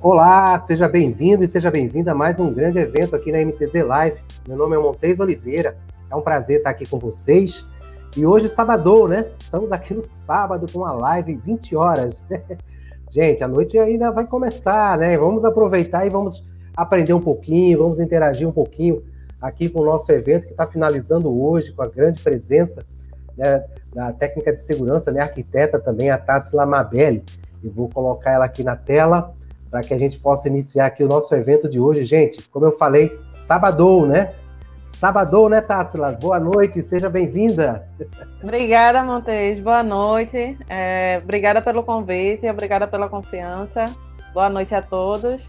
[0.00, 4.20] Olá, seja bem-vindo e seja bem-vinda a mais um grande evento aqui na MTZ Live.
[4.46, 5.76] Meu nome é Montes Oliveira,
[6.08, 7.66] é um prazer estar aqui com vocês.
[8.16, 9.26] E hoje, sábado, né?
[9.40, 12.14] Estamos aqui no sábado com uma live 20 horas.
[13.10, 15.18] Gente, a noite ainda vai começar, né?
[15.18, 19.02] Vamos aproveitar e vamos aprender um pouquinho, vamos interagir um pouquinho
[19.42, 22.86] aqui com o nosso evento que está finalizando hoje com a grande presença
[23.36, 27.24] né, da técnica de segurança, né, arquiteta também, a Tássila Mabelli.
[27.64, 29.36] E vou colocar ela aqui na tela
[29.70, 32.04] para que a gente possa iniciar aqui o nosso evento de hoje.
[32.04, 34.32] Gente, como eu falei, sabadou, né?
[34.84, 36.12] Sabadou, né, Tássila?
[36.12, 37.86] Boa noite, seja bem-vinda.
[38.42, 39.60] Obrigada, Montes.
[39.60, 40.58] Boa noite.
[40.68, 43.84] É, obrigada pelo convite, obrigada pela confiança.
[44.34, 45.46] Boa noite a todos.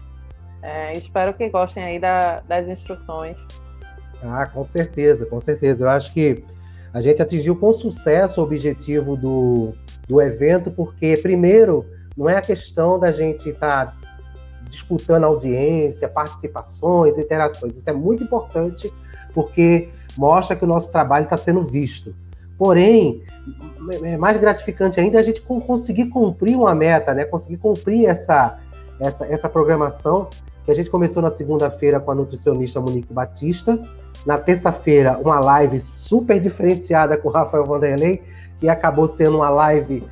[0.62, 3.36] É, espero que gostem aí da, das instruções.
[4.22, 5.84] Ah, com certeza, com certeza.
[5.84, 6.44] Eu acho que
[6.92, 9.72] a gente atingiu com sucesso o objetivo do,
[10.06, 13.99] do evento, porque, primeiro, não é a questão da gente estar tá
[14.70, 17.76] disputando audiência, participações, interações.
[17.76, 18.92] Isso é muito importante
[19.34, 22.14] porque mostra que o nosso trabalho está sendo visto.
[22.56, 23.22] Porém,
[24.02, 27.24] é mais gratificante ainda a gente conseguir cumprir uma meta, né?
[27.24, 28.58] Conseguir cumprir essa,
[29.00, 30.28] essa, essa programação
[30.64, 33.80] que a gente começou na segunda-feira com a nutricionista Monique Batista,
[34.26, 38.22] na terça-feira uma live super diferenciada com o Rafael Vanderlei,
[38.58, 40.04] que acabou sendo uma live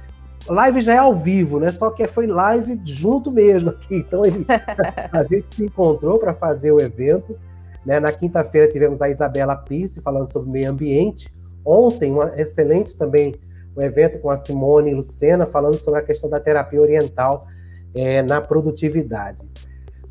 [0.52, 1.70] live já é ao vivo, né?
[1.70, 3.96] Só que foi live junto mesmo aqui.
[3.96, 4.44] Então ele,
[5.12, 7.38] a gente se encontrou para fazer o evento.
[7.84, 8.00] Né?
[8.00, 11.32] Na quinta-feira tivemos a Isabela Pisse falando sobre meio ambiente.
[11.64, 13.34] Ontem, um excelente também
[13.76, 17.46] um evento com a Simone Lucena falando sobre a questão da terapia oriental
[17.94, 19.38] é, na produtividade.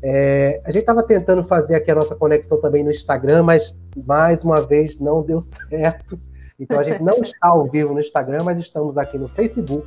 [0.02, 4.42] É, a gente estava tentando fazer aqui a nossa conexão também no Instagram, mas mais
[4.42, 6.18] uma vez não deu certo.
[6.58, 9.86] Então a gente não está ao vivo no Instagram, mas estamos aqui no Facebook,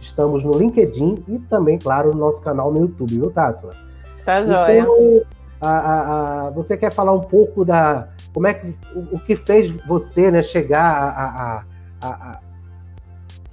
[0.00, 3.74] Estamos no LinkedIn e também, claro, no nosso canal no YouTube, viu, Tássila?
[4.24, 4.80] Tá joia.
[4.80, 5.22] Então,
[5.60, 8.08] a, a, a, você quer falar um pouco da.
[8.32, 8.68] Como é que.
[8.94, 11.64] O, o que fez você né, chegar a,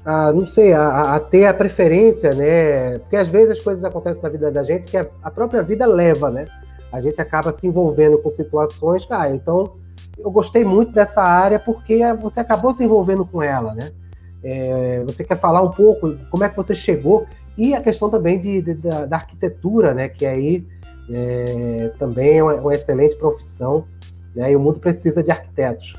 [0.05, 2.99] a não sei, a, a, ter a preferência, né?
[2.99, 5.85] Porque às vezes as coisas acontecem na vida da gente que a, a própria vida
[5.85, 6.45] leva, né?
[6.91, 9.23] A gente acaba se envolvendo com situações, cara.
[9.23, 9.75] Ah, então,
[10.17, 13.91] eu gostei muito dessa área porque você acabou se envolvendo com ela, né?
[14.43, 17.25] É, você quer falar um pouco como é que você chegou
[17.57, 20.09] e a questão também de, de da, da, arquitetura, né?
[20.09, 20.65] Que aí
[21.09, 23.85] é, também é uma, uma, excelente profissão,
[24.35, 24.51] né?
[24.51, 25.95] E o mundo precisa de arquitetos.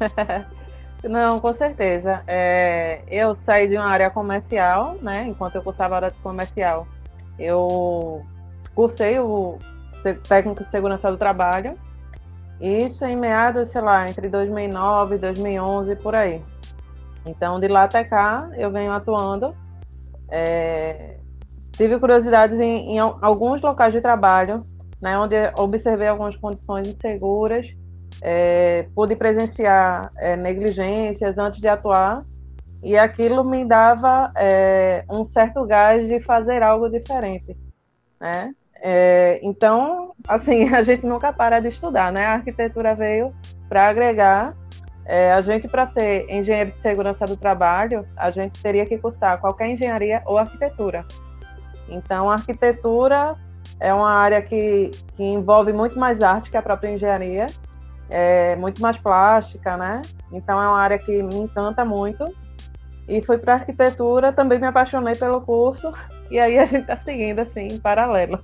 [1.02, 2.22] Não, com certeza.
[2.26, 5.24] É, eu saí de uma área comercial, né?
[5.28, 6.86] Enquanto eu cursava área comercial,
[7.38, 8.22] eu
[8.74, 9.58] cursei o
[10.28, 11.78] técnico de segurança do trabalho.
[12.60, 16.42] Isso em meados, sei lá, entre 2009 e 2011, por aí.
[17.24, 19.54] Então, de lá até cá, eu venho atuando.
[20.30, 21.16] É,
[21.72, 24.66] tive curiosidades em, em, alguns locais de trabalho,
[25.00, 27.66] né, onde observei algumas condições inseguras,
[28.20, 32.24] é, pude presenciar é, negligências antes de atuar,
[32.82, 37.56] e aquilo me dava é, um certo gás de fazer algo diferente.
[38.20, 38.54] Né?
[38.80, 42.24] É, então, assim, a gente nunca para de estudar, né?
[42.24, 43.32] A arquitetura veio
[43.68, 44.54] para agregar
[45.08, 49.40] é, a gente, para ser engenheiro de segurança do trabalho, a gente teria que cursar
[49.40, 51.06] qualquer engenharia ou arquitetura.
[51.88, 53.34] Então, a arquitetura
[53.80, 57.46] é uma área que, que envolve muito mais arte que a própria engenharia,
[58.10, 60.02] é muito mais plástica, né?
[60.30, 62.26] Então, é uma área que me encanta muito.
[63.08, 65.90] E fui para arquitetura, também me apaixonei pelo curso,
[66.30, 68.38] e aí a gente está seguindo assim, em paralelo.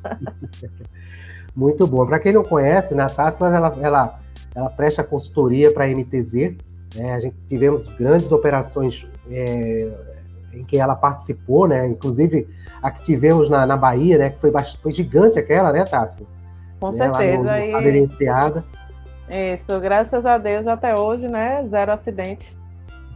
[1.54, 2.06] Muito bom.
[2.06, 4.23] Para quem não conhece, Natácia, ela, ela
[4.54, 6.56] ela presta consultoria para a MTZ.
[6.94, 7.12] Né?
[7.12, 9.91] A gente tivemos grandes operações é,
[10.53, 11.87] em que ela participou, né?
[11.87, 12.48] Inclusive
[12.82, 14.31] a que tivemos na, na Bahia, né?
[14.31, 16.26] Que foi, bastante, foi gigante aquela, né, Tássio?
[16.78, 16.92] Com né?
[16.92, 17.42] certeza.
[17.42, 18.65] Lá no, iniciada.
[19.28, 21.65] Isso, graças a Deus até hoje, né?
[21.66, 22.56] Zero acidente.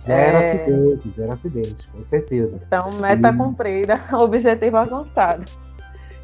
[0.05, 0.53] Zero é...
[0.53, 2.61] acidente, zero acidente, com certeza.
[2.67, 3.37] Então, meta e...
[3.37, 5.45] cumprida, objetivo alcançado.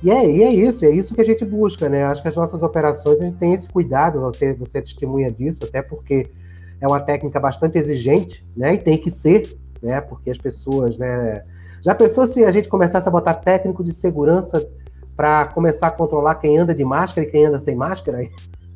[0.04, 2.04] E é, e é isso, é isso que a gente busca, né?
[2.04, 5.64] Acho que as nossas operações a gente tem esse cuidado, você, você é testemunha disso,
[5.64, 6.30] até porque
[6.78, 8.74] é uma técnica bastante exigente, né?
[8.74, 10.02] E tem que ser, né?
[10.02, 11.42] Porque as pessoas, né?
[11.82, 14.68] Já pensou se a gente começasse a botar técnico de segurança
[15.16, 18.18] para começar a controlar quem anda de máscara e quem anda sem máscara?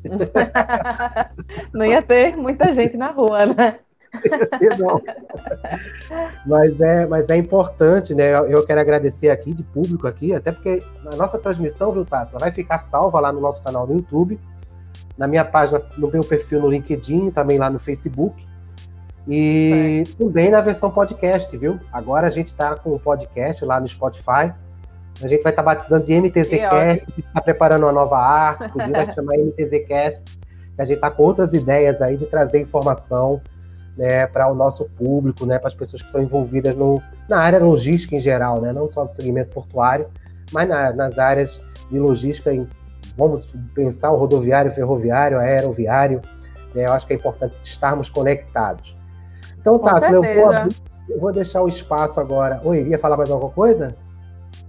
[1.71, 3.77] Não ia ter muita gente na rua, né?
[6.45, 8.31] mas, é, mas é importante, né?
[8.51, 12.51] Eu quero agradecer aqui, de público aqui, até porque a nossa transmissão, viu, Tassi, vai
[12.51, 14.39] ficar salva lá no nosso canal no YouTube,
[15.17, 18.47] na minha página, no meu perfil no LinkedIn, também lá no Facebook.
[19.27, 20.17] E é.
[20.17, 21.79] também na versão podcast, viu?
[21.91, 24.53] Agora a gente está com o podcast lá no Spotify.
[25.21, 29.05] A gente vai estar tá batizando de MTZcast, está preparando uma nova arte, tudo vai
[29.13, 30.39] chamar MTZcast.
[30.77, 33.41] A gente está com outras ideias aí de trazer informação
[33.99, 37.59] né, para o nosso público, né, para as pessoas que estão envolvidas no, na área
[37.59, 40.07] logística em geral, né, não só do segmento portuário,
[40.53, 41.61] mas na, nas áreas
[41.91, 42.65] de logística, em,
[43.17, 46.21] vamos pensar o rodoviário, ferroviário, aeroviário,
[46.73, 48.95] né, eu acho que é importante estarmos conectados.
[49.59, 50.53] Então tá, eu vou,
[51.09, 52.61] eu vou deixar o espaço agora.
[52.63, 53.93] Oi, ia falar mais alguma coisa?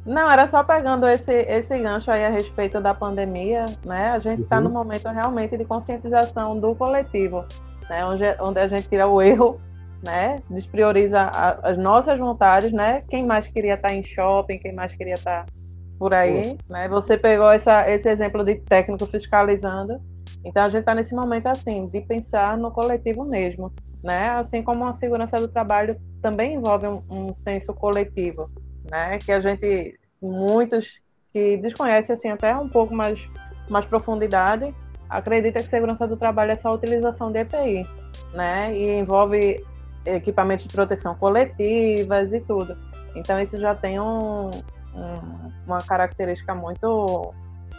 [0.05, 4.11] Não, era só pegando esse, esse gancho aí a respeito da pandemia, né?
[4.11, 4.65] A gente está uhum.
[4.65, 7.45] no momento realmente de conscientização do coletivo,
[7.91, 8.05] né?
[8.07, 9.61] Onde, onde a gente tira o erro,
[10.03, 10.37] né?
[10.49, 13.03] Desprioriza a, as nossas vontades, né?
[13.11, 15.53] Quem mais queria estar tá em shopping, quem mais queria estar tá
[15.99, 16.89] por aí, né?
[16.89, 20.01] Você pegou essa, esse exemplo de técnico fiscalizando,
[20.43, 23.71] então a gente está nesse momento assim de pensar no coletivo mesmo,
[24.03, 24.31] né?
[24.31, 28.49] Assim como a segurança do trabalho também envolve um, um senso coletivo
[28.91, 29.19] né?
[29.19, 30.89] Que a gente, muitos
[31.33, 33.21] que desconhecem assim até um pouco mais,
[33.69, 34.75] mais profundidade,
[35.11, 37.87] acredita que segurança do trabalho é só a utilização de EPI,
[38.33, 38.75] né?
[38.75, 39.65] E envolve
[40.07, 42.77] equipamentos de proteção coletivas e tudo.
[43.15, 44.51] Então isso já tem um,
[44.95, 47.35] um, uma característica muito,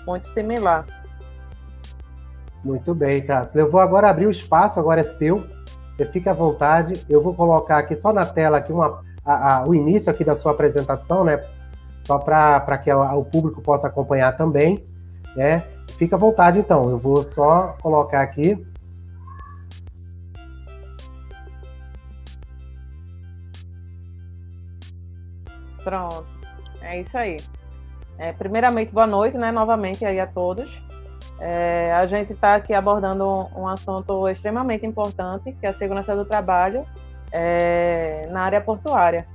[0.05, 0.85] muito similar.
[2.63, 3.59] Muito bem, Cássio.
[3.59, 5.43] Eu vou agora abrir o espaço, agora é seu.
[5.95, 7.05] Você fica à vontade.
[7.09, 10.35] Eu vou colocar aqui só na tela aqui uma, a, a, o início aqui da
[10.35, 11.41] sua apresentação, né?
[12.01, 14.83] Só para que o público possa acompanhar também,
[15.35, 15.63] né?
[15.97, 16.89] Fica à vontade, então.
[16.89, 18.57] Eu vou só colocar aqui.
[25.83, 26.25] Pronto,
[26.81, 27.37] é isso aí.
[28.17, 29.51] É, primeiramente, boa noite, né?
[29.51, 30.69] Novamente aí a todos.
[31.39, 36.15] É, a gente está aqui abordando um, um, assunto extremamente importante, que é a segurança
[36.15, 36.85] do trabalho,
[37.31, 39.25] é, na área portuária.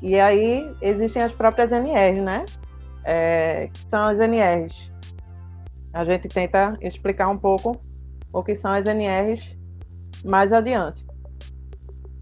[0.00, 2.44] E aí existem as próprias NRs, né?
[3.10, 4.92] É, que são as NRs.
[5.92, 7.80] A gente tenta explicar um pouco
[8.32, 9.56] o que são as NRs
[10.24, 11.06] mais adiante.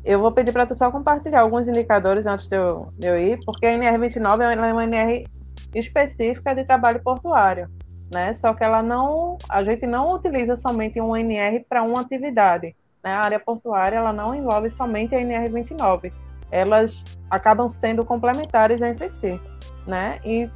[0.05, 3.41] Eu vou pedir para tu só compartilhar alguns indicadores antes de eu, de eu ir,
[3.45, 5.27] porque a NR29 é uma NR
[5.75, 7.69] específica de trabalho portuário,
[8.15, 8.33] né?
[8.35, 13.13] Só que ela não, a gente não utiliza somente um NR para uma atividade né?
[13.13, 16.13] A área portuária ela não envolve somente a NR29,
[16.51, 19.41] elas acabam sendo complementares entre si,
[19.87, 20.19] né?
[20.25, 20.51] E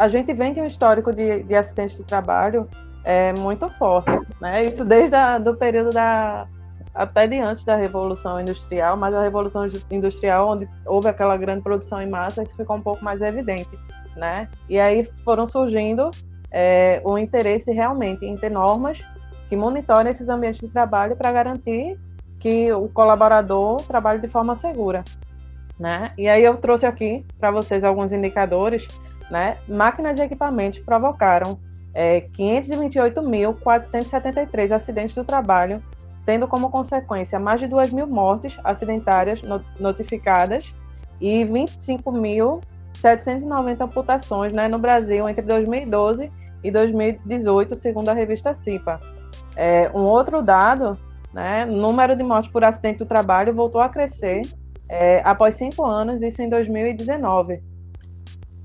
[0.00, 2.66] a gente vem de um histórico de, de acidentes de trabalho
[3.04, 4.10] é, muito forte,
[4.40, 4.62] né?
[4.62, 6.48] Isso desde a, do período da
[6.94, 12.00] até de antes da revolução industrial, mas a revolução industrial onde houve aquela grande produção
[12.00, 13.68] em massa, isso ficou um pouco mais evidente,
[14.16, 14.48] né?
[14.70, 16.10] E aí foram surgindo
[16.50, 18.98] é, o interesse realmente em ter normas
[19.50, 21.98] que monitora esses ambientes de trabalho para garantir
[22.38, 25.04] que o colaborador trabalhe de forma segura.
[25.78, 26.12] Né?
[26.16, 28.86] E aí eu trouxe aqui para vocês alguns indicadores.
[29.30, 29.56] Né?
[29.68, 31.58] Máquinas e equipamentos provocaram
[31.94, 35.80] é, 528.473 acidentes do trabalho,
[36.26, 39.42] tendo como consequência mais de 2 mil mortes acidentárias
[39.78, 40.74] notificadas
[41.20, 49.00] e 25.790 amputações né, no Brasil entre 2012 e 2018, segundo a revista CIPA.
[49.56, 50.98] É, um outro dado,
[51.32, 54.42] né, número de mortes por acidente do trabalho voltou a crescer
[54.88, 57.62] é, após cinco anos, isso em 2019.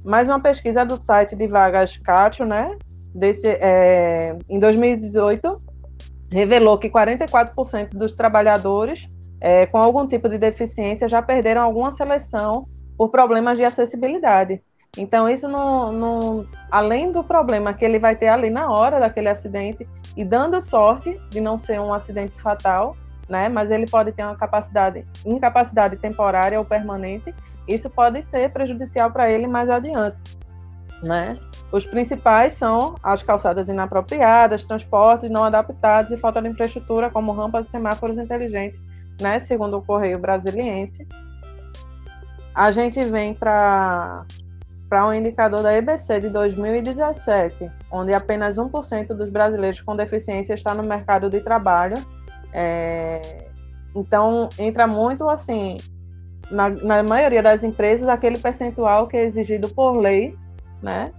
[0.05, 2.77] Mais uma pesquisa do site de vagas Catio, né,
[3.13, 5.61] desse, é, em 2018,
[6.31, 9.09] revelou que 44% dos trabalhadores
[9.41, 14.61] é, com algum tipo de deficiência já perderam alguma seleção por problemas de acessibilidade.
[14.97, 19.27] Então, isso não, não, além do problema que ele vai ter ali na hora daquele
[19.27, 22.95] acidente, e dando sorte de não ser um acidente fatal,
[23.27, 23.49] né?
[23.49, 27.33] Mas ele pode ter uma capacidade, incapacidade temporária ou permanente.
[27.67, 30.37] Isso pode ser prejudicial para ele mais adiante,
[31.01, 31.37] né?
[31.71, 37.67] Os principais são as calçadas inapropriadas, transportes não adaptados e falta de infraestrutura, como rampas
[37.67, 38.79] e semáforos inteligentes,
[39.19, 39.39] né?
[39.39, 41.07] Segundo o Correio Brasiliense.
[42.53, 44.25] A gente vem para
[44.87, 50.73] para um indicador da EBC de 2017, onde apenas 1% dos brasileiros com deficiência está
[50.75, 51.95] no mercado de trabalho.
[52.53, 53.47] É,
[53.95, 55.77] então, entra muito assim,
[56.51, 60.35] na, na, maioria das empresas, aquele percentual que é exigido por lei,
[60.81, 61.11] né?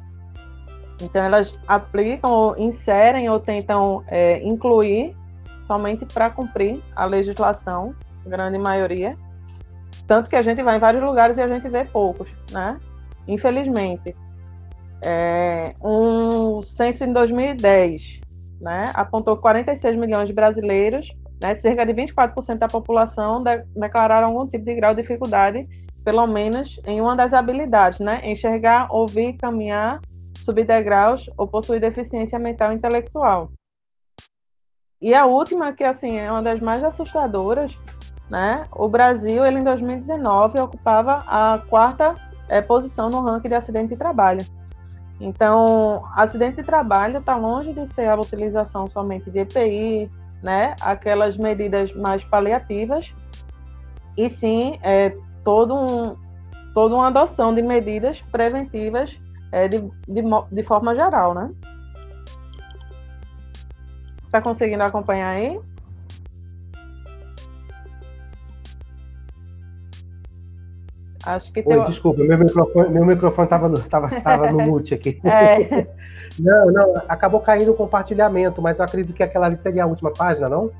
[1.03, 5.15] Então, elas aplicam, ou inserem ou tentam é, incluir
[5.67, 9.17] somente para cumprir a legislação, grande maioria.
[10.07, 12.79] Tanto que a gente vai em vários lugares e a gente vê poucos, né?
[13.27, 14.15] infelizmente.
[15.03, 18.21] É, um censo em 2010
[18.61, 24.47] né, apontou 46 milhões de brasileiros, né, cerca de 24% da população de, declararam algum
[24.47, 25.67] tipo de grau de dificuldade
[26.07, 28.21] pelo menos em uma das habilidades, né?
[28.23, 30.01] Enxergar, ouvir, caminhar,
[30.37, 33.51] subir degraus ou possuir deficiência mental e intelectual.
[35.03, 37.77] E a última, que assim é uma das mais assustadoras,
[38.31, 38.69] né?
[38.71, 42.15] O Brasil, ele em 2019 ocupava a quarta
[42.49, 44.47] é, posição no ranking de acidente de trabalho.
[45.21, 50.09] Então, acidente de trabalho está longe de ser a utilização somente de EPI,
[50.43, 50.75] né?
[50.81, 53.15] Aquelas medidas mais paliativas,
[54.17, 56.17] e sim é, todo um,
[56.75, 59.19] toda uma adoção de medidas preventivas
[59.53, 61.51] é, de, de, de forma geral, né?
[64.25, 65.59] Está conseguindo acompanhar aí?
[71.25, 75.21] Acho que Oi, desculpa, meu microfone, meu microfone estava no, tava, tava no mute aqui.
[75.25, 75.87] É.
[76.39, 80.13] não, não, acabou caindo o compartilhamento, mas eu acredito que aquela ali seria a última
[80.13, 80.71] página, não?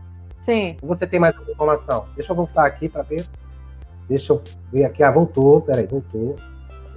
[0.43, 0.77] Sim.
[0.83, 2.07] Você tem mais informação?
[2.15, 3.27] Deixa eu voltar aqui para ver.
[4.09, 5.03] Deixa eu ver aqui.
[5.03, 5.61] Ah, voltou.
[5.61, 6.37] Peraí, voltou.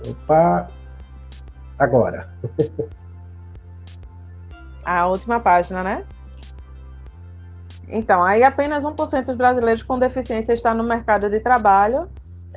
[0.08, 0.68] Opa.
[1.78, 2.30] Agora.
[4.86, 6.06] a última página, né?
[7.88, 12.08] Então, aí apenas 1% dos brasileiros com deficiência está no mercado de trabalho.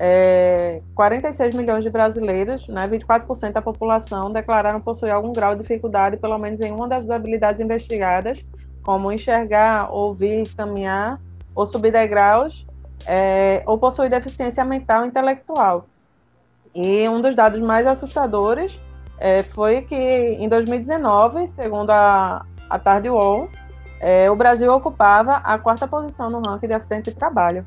[0.04, 6.16] É, 46 milhões de brasileiros, né, 24% da população, declararam possuir algum grau de dificuldade,
[6.16, 8.44] pelo menos em uma das habilidades investigadas,
[8.82, 11.20] como enxergar, ouvir, caminhar
[11.54, 12.66] ou subir degraus,
[13.06, 15.86] é, ou possuir deficiência mental e intelectual.
[16.74, 18.76] E um dos dados mais assustadores
[19.20, 23.48] é, foi que em 2019, segundo a, a Tarde Wall,
[24.00, 27.64] é, o Brasil ocupava a quarta posição no ranking de acidente de trabalho.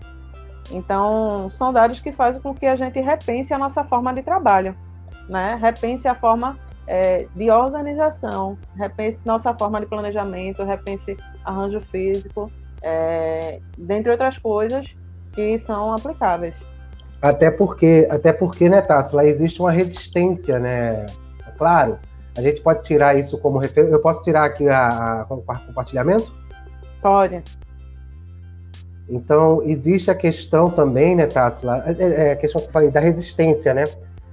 [0.71, 4.75] Então, são dados que fazem com que a gente repense a nossa forma de trabalho,
[5.29, 5.57] né?
[5.61, 6.57] repense a forma
[6.87, 14.95] é, de organização, repense nossa forma de planejamento, repense arranjo físico, é, dentre outras coisas
[15.33, 16.55] que são aplicáveis.
[17.21, 21.05] Até porque, até porque, né, Tássila, existe uma resistência, né?
[21.57, 21.97] Claro,
[22.37, 23.93] a gente pode tirar isso como referência.
[23.93, 26.31] Eu posso tirar aqui a, a, compartilhamento?
[27.01, 27.41] Pode.
[29.07, 31.83] Então, existe a questão também, né, Tássila?
[31.85, 33.83] É, é, é a questão que eu falei da resistência, né?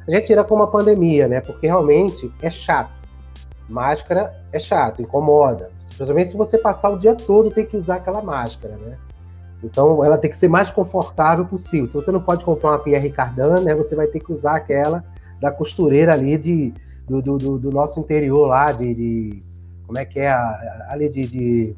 [0.07, 1.41] A gente tira como uma pandemia, né?
[1.41, 2.91] Porque realmente é chato.
[3.69, 5.71] Máscara é chato, incomoda.
[5.89, 8.97] Principalmente se você passar o dia todo tem que usar aquela máscara, né?
[9.63, 11.87] Então, ela tem que ser mais confortável possível.
[11.87, 15.05] Se você não pode comprar uma Pierre Cardin, né, você vai ter que usar aquela
[15.41, 16.75] da costureira ali de,
[17.09, 19.43] do, do, do nosso interior lá, de, de,
[19.87, 20.33] como é que é,
[20.89, 21.77] ali de, de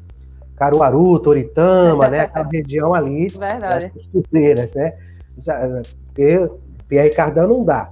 [0.55, 3.91] Caruaru, Toritama, né, aquela região ali Verdade.
[3.93, 4.93] das costureiras, né?
[5.37, 5.59] Já,
[6.07, 6.49] porque
[6.87, 7.91] Pierre Cardin não dá.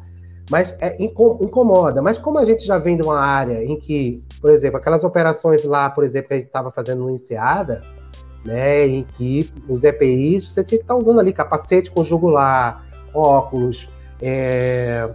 [0.50, 2.02] Mas é, incomoda.
[2.02, 5.64] Mas como a gente já vem de uma área em que, por exemplo, aquelas operações
[5.64, 7.82] lá, por exemplo, que a gente estava fazendo no Enseada,
[8.44, 12.86] né, em que os EPIs você tinha que estar tá usando ali capacete com jugular,
[13.14, 13.90] óculos,
[14.22, 15.10] é,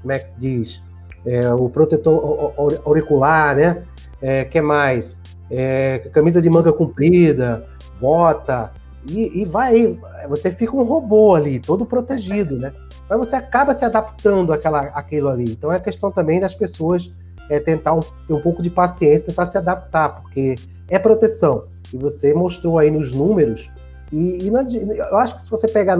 [0.00, 0.82] como é que se diz?
[1.26, 2.52] É, o protetor
[2.84, 3.82] auricular, né?
[4.22, 5.20] É, que mais?
[5.50, 7.66] É, camisa de manga comprida,
[8.00, 8.70] bota,
[9.08, 12.72] e, e vai, você fica um robô ali, todo protegido, né?
[13.08, 15.44] Mas você acaba se adaptando àquela, àquilo ali.
[15.50, 17.10] Então é questão também das pessoas
[17.48, 20.56] é, tentar um, ter um pouco de paciência, tentar se adaptar, porque
[20.88, 23.70] é proteção que você mostrou aí nos números.
[24.12, 25.98] E, e não, eu acho que se você pegar.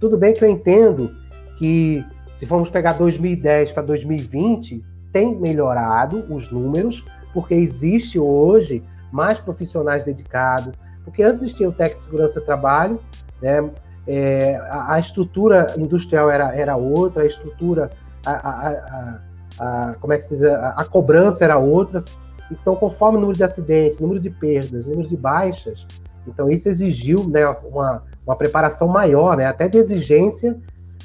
[0.00, 1.10] Tudo bem que eu entendo
[1.58, 2.04] que
[2.34, 8.82] se formos pegar 2010 para 2020, tem melhorado os números, porque existe hoje
[9.12, 10.74] mais profissionais dedicados.
[11.04, 13.00] Porque antes existia o técnico de segurança do trabalho,
[13.40, 13.70] né?
[14.06, 17.90] É, a, a, estrutura industrial era, era outra, a estrutura,
[18.24, 19.20] a, a,
[19.60, 22.02] a como é que se diz, a, cobrança era outra,
[22.50, 25.86] então, conforme o número de acidentes, número de perdas, número de baixas,
[26.26, 30.58] então isso exigiu né, uma, uma preparação maior, né, até de exigência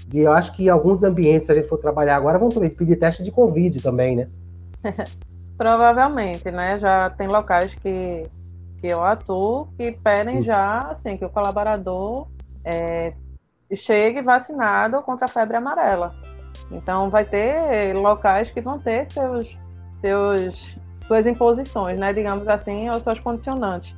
[0.08, 3.22] de, eu acho que alguns ambientes, se a gente for trabalhar agora, vão pedir teste
[3.22, 4.28] de Covid também, né?
[5.58, 6.78] Provavelmente, né?
[6.78, 8.30] Já tem locais que,
[8.80, 12.28] que eu atuo que pedem já, assim, que o colaborador
[12.64, 13.14] é,
[13.74, 16.16] chegue vacinado contra a febre amarela.
[16.72, 19.58] Então, vai ter locais que vão ter seus,
[20.02, 20.76] seus
[21.08, 23.94] suas imposições, né, digamos assim, ou suas condicionantes.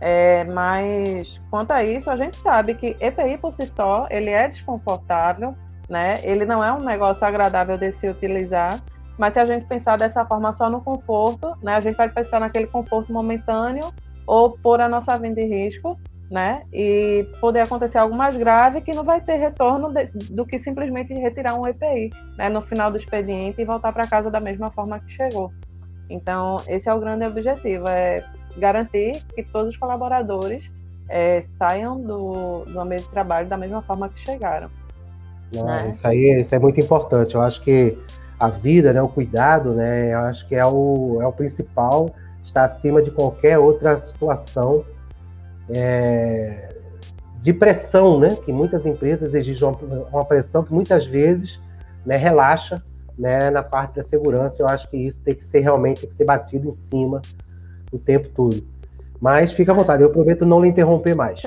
[0.00, 4.48] É, mas quanto a isso, a gente sabe que EPI por si só ele é
[4.48, 5.54] desconfortável,
[5.88, 6.14] né?
[6.22, 8.80] Ele não é um negócio agradável de se utilizar.
[9.18, 11.74] Mas se a gente pensar dessa forma só no conforto, né?
[11.74, 13.92] A gente vai pensar naquele conforto momentâneo
[14.26, 15.98] ou pôr a nossa vida em risco,
[16.30, 16.62] né?
[16.72, 21.12] E poder acontecer algo mais grave que não vai ter retorno de, do que simplesmente
[21.12, 22.48] retirar um EPI, né?
[22.48, 25.52] No final do expediente e voltar para casa da mesma forma que chegou.
[26.08, 28.24] Então, esse é o grande objetivo, é
[28.56, 30.68] garantir que todos os colaboradores
[31.08, 34.70] é, saiam do, do ambiente de trabalho da mesma forma que chegaram.
[35.54, 35.88] Né?
[35.88, 37.34] Isso aí isso é muito importante.
[37.34, 37.98] Eu acho que
[38.40, 42.10] a vida, né, o cuidado, né, eu acho que é o, é o principal,
[42.42, 44.82] está acima de qualquer outra situação
[45.68, 46.74] é,
[47.42, 49.78] de pressão, né, que muitas empresas exigem uma,
[50.10, 51.60] uma pressão que muitas vezes
[52.04, 52.82] né, relaxa
[53.18, 54.62] né, na parte da segurança.
[54.62, 57.20] Eu acho que isso tem que ser realmente tem que ser batido em cima
[57.92, 58.66] o tempo todo.
[59.20, 61.42] Mas fica à vontade, eu prometo não lhe interromper mais.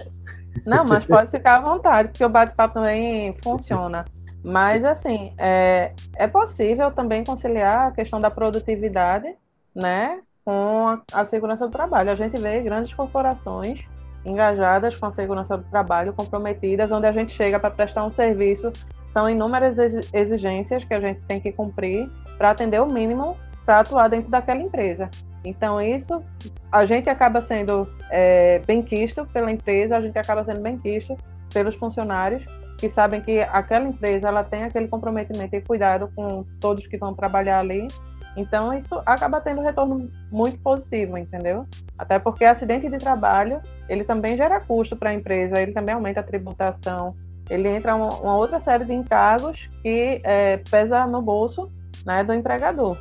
[0.64, 4.06] Não, mas pode ficar à vontade, porque o bate-papo também funciona.
[4.44, 9.34] Mas, assim, é, é possível também conciliar a questão da produtividade,
[9.74, 12.12] né, com a, a segurança do trabalho.
[12.12, 13.86] A gente vê grandes corporações
[14.26, 18.72] engajadas com a segurança do trabalho, comprometidas, onde a gente chega para prestar um serviço,
[19.12, 19.78] são inúmeras
[20.14, 24.62] exigências que a gente tem que cumprir para atender o mínimo para atuar dentro daquela
[24.62, 25.10] empresa.
[25.46, 26.24] Então, isso,
[26.72, 31.18] a gente acaba sendo é, bem quisto pela empresa, a gente acaba sendo bem quisto
[31.54, 32.44] pelos funcionários,
[32.78, 37.14] que sabem que aquela empresa ela tem aquele comprometimento e cuidado com todos que vão
[37.14, 37.88] trabalhar ali.
[38.36, 41.66] Então, isso acaba tendo um retorno muito positivo, entendeu?
[41.98, 46.20] Até porque acidente de trabalho, ele também gera custo para a empresa, ele também aumenta
[46.20, 47.16] a tributação,
[47.50, 51.72] ele entra uma, uma outra série de encargos que é, pesa no bolso
[52.06, 52.98] né, do empregador.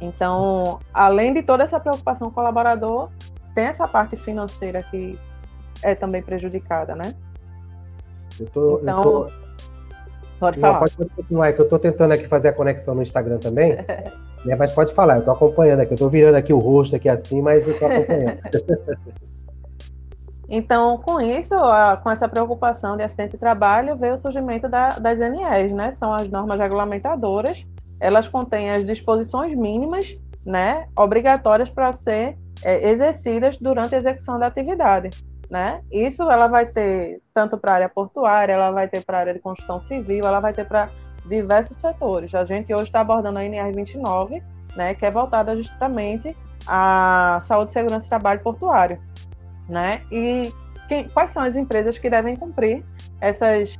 [0.00, 3.10] Então, além de toda essa preocupação com o colaborador,
[3.54, 5.18] tem essa parte financeira que
[5.82, 7.14] é também prejudicada, né?
[8.38, 9.30] Eu tô, então, eu tô...
[10.40, 10.72] pode falar.
[10.72, 13.76] Não, pode continuar, é que eu estou tentando aqui fazer a conexão no Instagram também,
[14.44, 14.54] né?
[14.56, 17.42] mas pode falar, eu estou acompanhando aqui, eu estou virando aqui o rosto aqui assim,
[17.42, 18.38] mas eu estou acompanhando.
[20.50, 21.54] Então, com isso,
[22.02, 25.92] com essa preocupação de acidente de trabalho, veio o surgimento da, das NEs, né?
[25.98, 27.66] São as normas regulamentadoras,
[28.00, 34.46] elas contêm as disposições mínimas, né, obrigatórias para ser é, exercidas durante a execução da
[34.46, 35.10] atividade,
[35.50, 35.82] né?
[35.90, 39.34] Isso ela vai ter tanto para a área portuária, ela vai ter para a área
[39.34, 40.88] de construção civil, ela vai ter para
[41.26, 42.34] diversos setores.
[42.34, 44.42] A gente hoje está abordando a NR 29,
[44.76, 49.00] né, que é voltada justamente à saúde, segurança e trabalho portuário,
[49.68, 50.02] né?
[50.12, 50.52] E
[50.88, 52.84] quem, quais são as empresas que devem cumprir
[53.20, 53.74] essas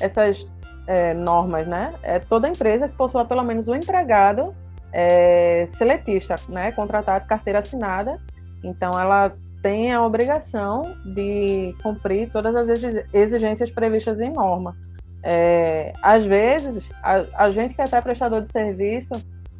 [0.00, 0.48] essas
[0.86, 1.92] é, normas, né?
[2.02, 4.54] É toda empresa que possua pelo menos um empregado
[4.92, 6.72] é, seletista, né?
[6.72, 8.18] Contratado, carteira assinada.
[8.62, 14.76] Então, ela tem a obrigação de cumprir todas as exigências previstas em norma.
[15.22, 19.10] É, às vezes, a, a, gente que é até prestador de serviço,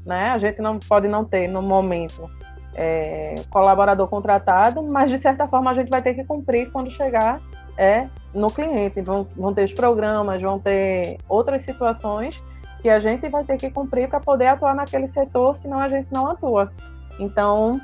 [0.07, 0.31] né?
[0.31, 2.31] A gente não pode não ter no momento
[2.75, 7.41] é, colaborador contratado, mas de certa forma a gente vai ter que cumprir quando chegar
[7.77, 9.01] é no cliente.
[9.01, 12.43] Vão, vão ter os programas, vão ter outras situações
[12.81, 16.09] que a gente vai ter que cumprir para poder atuar naquele setor, senão a gente
[16.11, 16.73] não atua.
[17.19, 17.79] Então,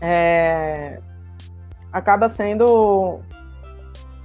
[0.00, 1.00] é,
[1.92, 3.20] acaba sendo,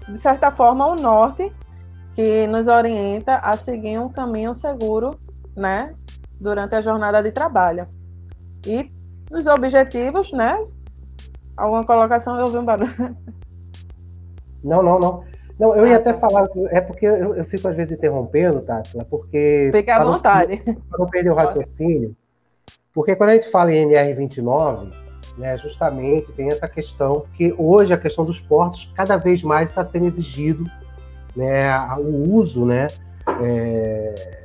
[0.07, 1.51] de certa forma, o norte
[2.15, 5.11] que nos orienta a seguir um caminho seguro,
[5.55, 5.93] né,
[6.39, 7.87] durante a jornada de trabalho.
[8.65, 8.91] E
[9.31, 10.57] os objetivos, né?
[11.55, 12.35] Alguma colocação?
[12.37, 13.17] Eu ouvi um barulho.
[14.63, 15.23] Não, não, não.
[15.59, 16.19] Não, eu ia ah, até tá.
[16.19, 19.69] falar, é porque eu, eu fico às vezes interrompendo, Tássila, porque.
[19.71, 20.57] Fique à vontade.
[20.57, 22.15] Para não perder o raciocínio,
[22.93, 24.91] porque quando a gente fala em NR29,
[25.37, 29.83] né, justamente tem essa questão, porque hoje a questão dos portos cada vez mais está
[29.83, 30.65] sendo exigido
[31.35, 32.87] né, o uso, né?
[33.41, 34.37] É...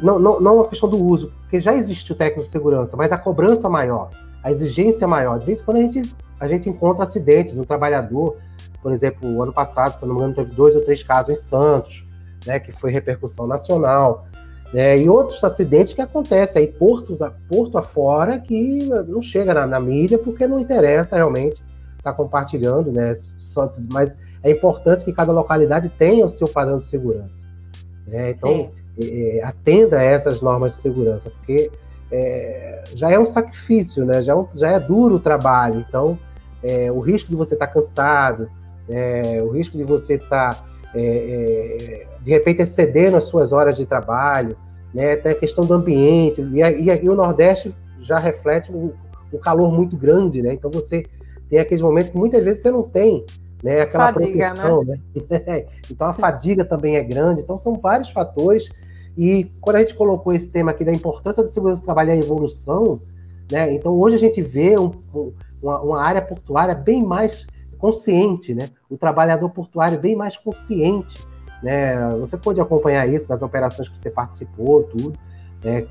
[0.00, 3.10] Não, não, não a questão do uso, porque já existe o técnico de segurança, mas
[3.10, 4.10] a cobrança maior,
[4.44, 5.40] a exigência maior.
[5.40, 8.36] De vez em quando a gente, a gente encontra acidentes, um trabalhador
[8.82, 11.34] por exemplo, o ano passado, se não me engano, teve dois ou três casos em
[11.34, 12.06] Santos,
[12.46, 14.26] né, que foi repercussão nacional.
[14.72, 19.80] Né, e outros acidentes que acontecem aí, portos, porto afora, que não chega na, na
[19.80, 21.62] mídia porque não interessa realmente
[21.96, 23.14] estar tá compartilhando, né?
[23.36, 27.44] Só, mas é importante que cada localidade tenha o seu padrão de segurança.
[28.06, 28.30] Né?
[28.30, 28.70] Então,
[29.02, 31.70] é, atenda a essas normas de segurança, porque
[32.10, 34.22] é, já é um sacrifício, né?
[34.22, 35.84] já, é já é duro o trabalho.
[35.88, 36.18] Então,
[36.62, 38.50] é, o risco de você estar tá cansado,
[38.88, 43.76] é, o risco de você estar, tá, é, é, de repente, excedendo as suas horas
[43.76, 44.56] de trabalho,
[44.92, 45.16] né?
[45.16, 48.92] Tem a questão do ambiente, e, e, e o Nordeste já reflete um,
[49.32, 50.52] um, calor muito grande, né?
[50.52, 51.04] Então você
[51.48, 53.24] tem aqueles momentos que muitas vezes você não tem
[53.62, 54.98] né, aquela fadiga, proteção, né?
[55.30, 55.64] né?
[55.90, 58.68] então a fadiga também é grande, então são vários fatores.
[59.16, 62.12] E quando a gente colocou esse tema aqui da importância da segurança do trabalho e
[62.12, 63.00] a evolução,
[63.50, 63.72] né?
[63.72, 67.46] Então hoje a gente vê um, um, uma, uma área portuária bem mais
[67.78, 68.68] consciente, né?
[68.90, 71.26] O trabalhador portuário bem mais consciente,
[71.62, 71.96] né?
[72.20, 75.12] Você pode acompanhar isso nas operações que você participou, tudo.
[75.64, 75.86] Né?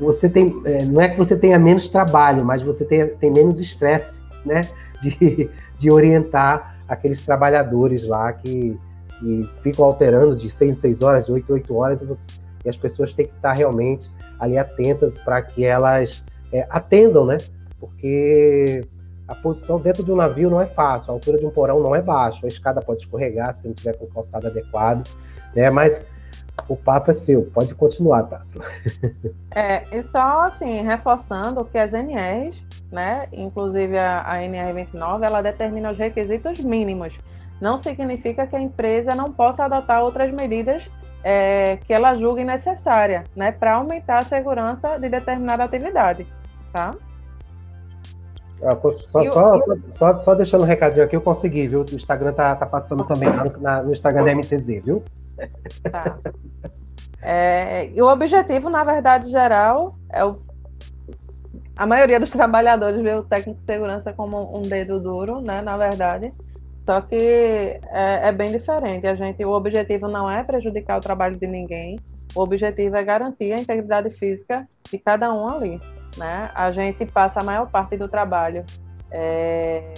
[0.00, 3.60] Você tem, é, não é que você tenha menos trabalho, mas você tem, tem menos
[3.60, 4.62] estresse, né?
[5.02, 8.78] De, de orientar aqueles trabalhadores lá que,
[9.18, 12.26] que ficam alterando de 6 em 6 horas, de 8 em 8 horas, e, você,
[12.64, 17.36] e as pessoas têm que estar realmente ali atentas para que elas é, atendam, né?
[17.78, 18.82] Porque
[19.26, 21.94] a posição dentro de um navio não é fácil, a altura de um porão não
[21.94, 25.08] é baixa, a escada pode escorregar se não tiver com o calçado adequado,
[25.54, 25.70] né?
[25.70, 26.02] Mas
[26.68, 28.64] o papo é seu, pode continuar, Tássila.
[29.56, 32.60] É, e só assim, reforçando que as NRs,
[32.90, 37.16] né, inclusive a, a NR29, ela determina os requisitos mínimos.
[37.60, 40.90] Não significa que a empresa não possa adotar outras medidas
[41.22, 46.26] é, que ela julgue necessária, né, para aumentar a segurança de determinada atividade,
[46.72, 46.92] tá?
[48.64, 49.60] Ah, só, só.
[49.90, 51.80] Só, só, deixando um recadinho aqui, eu consegui, viu?
[51.80, 55.02] O Instagram tá, tá passando também lá no, na, no Instagram da MTZ, viu?
[55.90, 56.18] Tá.
[57.20, 60.38] É, e o objetivo, na verdade, geral, é o.
[61.76, 65.62] A maioria dos trabalhadores vê o técnico de segurança como um dedo duro, né?
[65.62, 66.32] Na verdade.
[66.84, 69.06] Só que é, é bem diferente.
[69.06, 71.98] A gente, o objetivo não é prejudicar o trabalho de ninguém.
[72.34, 75.80] O objetivo é garantir a integridade física de cada um ali.
[76.16, 76.50] Né?
[76.54, 78.64] A gente passa a maior parte do trabalho,
[79.10, 79.92] é,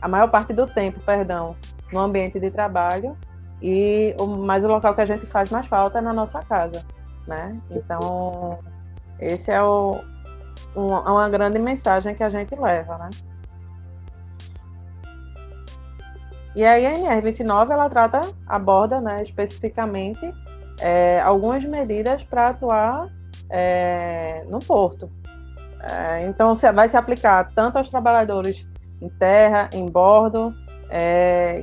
[0.00, 1.56] a maior parte do tempo, perdão,
[1.92, 3.16] no ambiente de trabalho
[3.60, 6.84] e o, mas o local que a gente faz mais falta é na nossa casa,
[7.26, 7.58] né?
[7.70, 8.58] Então,
[9.18, 9.98] esse é o,
[10.74, 13.10] é uma grande mensagem que a gente leva, né?
[16.54, 20.32] E a NR29 ela trata, aborda, né, especificamente
[20.80, 23.10] é, algumas medidas para atuar
[23.50, 25.10] é, no porto.
[25.80, 28.66] É, então vai se aplicar tanto aos trabalhadores
[29.00, 30.54] em terra, em bordo,
[30.90, 31.62] é,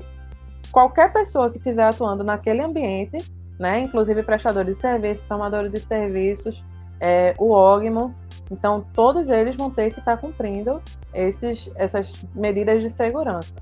[0.71, 3.17] qualquer pessoa que estiver atuando naquele ambiente,
[3.59, 6.63] né, inclusive prestadores de serviços, tomadores de serviços,
[6.99, 8.13] é, o OGMO,
[8.51, 10.81] então todos eles vão ter que estar cumprindo
[11.13, 13.53] esses, essas medidas de segurança.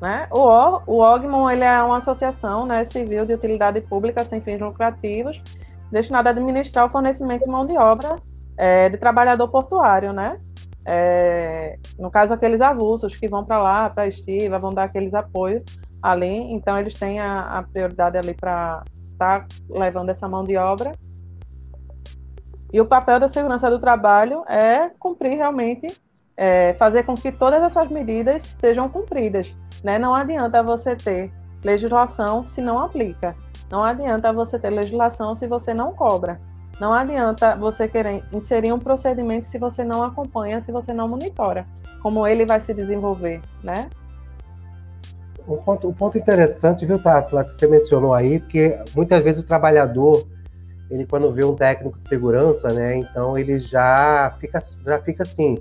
[0.00, 0.28] Né?
[0.30, 5.42] O, o OGMON ele é uma associação né, civil de utilidade pública sem fins lucrativos,
[5.90, 8.16] destinada a administrar o fornecimento de mão de obra
[8.58, 10.38] é, de trabalhador portuário, né?
[10.86, 15.12] é, no caso, aqueles avulsos que vão para lá, para a estiva, vão dar aqueles
[15.14, 15.64] apoios
[16.00, 20.56] ali, então eles têm a, a prioridade ali para estar tá levando essa mão de
[20.56, 20.92] obra.
[22.72, 25.88] E o papel da segurança do trabalho é cumprir realmente,
[26.36, 29.54] é, fazer com que todas essas medidas sejam cumpridas.
[29.82, 29.98] Né?
[29.98, 31.32] Não adianta você ter
[31.64, 33.34] legislação se não aplica.
[33.70, 36.40] Não adianta você ter legislação se você não cobra.
[36.78, 41.66] Não adianta você querer inserir um procedimento se você não acompanha, se você não monitora
[42.06, 43.90] como ele vai se desenvolver, né?
[45.48, 50.24] Um ponto, ponto interessante, viu, Tássila, que você mencionou aí, porque muitas vezes o trabalhador,
[50.88, 55.58] ele quando vê um técnico de segurança, né, então ele já fica, já fica assim,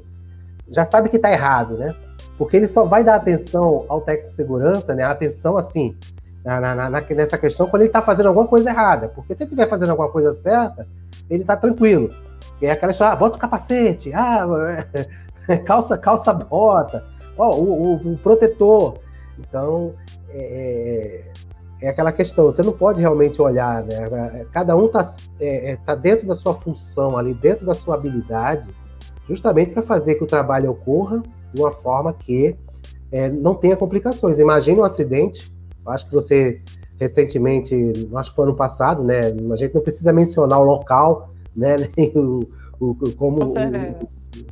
[0.69, 1.93] já sabe que está errado, né?
[2.37, 5.03] Porque ele só vai dar atenção ao técnico de segurança, né?
[5.03, 5.95] Atenção assim,
[6.43, 9.09] na, na, na, nessa questão quando ele está fazendo alguma coisa errada.
[9.09, 10.87] Porque se ele estiver fazendo alguma coisa certa,
[11.29, 12.09] ele está tranquilo.
[12.61, 14.45] E é aquela história, ah, bota o capacete, ah,
[15.65, 17.03] calça, calça bota,
[17.37, 18.99] ó, oh, o, o, o, protetor.
[19.37, 19.93] Então,
[20.29, 21.23] é,
[21.81, 24.45] é, é, aquela questão, você não pode realmente olhar, né?
[24.53, 25.05] Cada um está
[25.39, 28.69] é, é, tá dentro da sua função ali, dentro da sua habilidade,
[29.27, 31.21] justamente para fazer que o trabalho ocorra
[31.53, 32.55] de uma forma que
[33.11, 34.39] é, não tenha complicações.
[34.39, 35.53] Imagine um acidente
[35.85, 36.61] Acho que você
[36.99, 37.75] recentemente,
[38.15, 39.19] acho que foi ano passado, né?
[39.51, 41.75] A gente não precisa mencionar o local, né?
[41.95, 42.39] Nem o,
[42.79, 43.53] o como, o,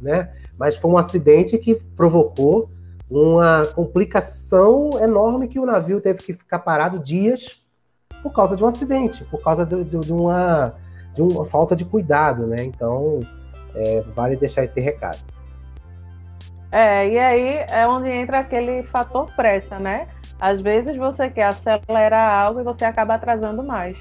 [0.02, 0.32] né?
[0.58, 2.70] Mas foi um acidente que provocou
[3.10, 7.62] uma complicação enorme que o navio teve que ficar parado dias
[8.22, 10.74] por causa de um acidente, por causa de, de, de uma,
[11.16, 12.58] de uma falta de cuidado, né?
[12.60, 13.22] Então,
[13.76, 15.20] é, vale deixar esse recado.
[16.72, 20.08] É, e aí é onde entra aquele fator pressa, né?
[20.40, 23.98] Às vezes você quer acelerar algo e você acaba atrasando mais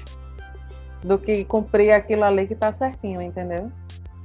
[1.03, 3.71] do que cumprir aquilo ali que está certinho, entendeu?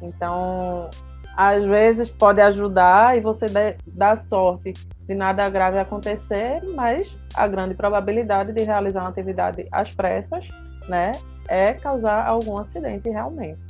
[0.01, 0.89] Então,
[1.37, 3.47] às vezes pode ajudar e você
[3.87, 4.73] dá sorte
[5.07, 10.49] de nada grave acontecer, mas a grande probabilidade de realizar uma atividade às pressas,
[10.89, 11.13] né,
[11.49, 13.61] é causar algum acidente realmente.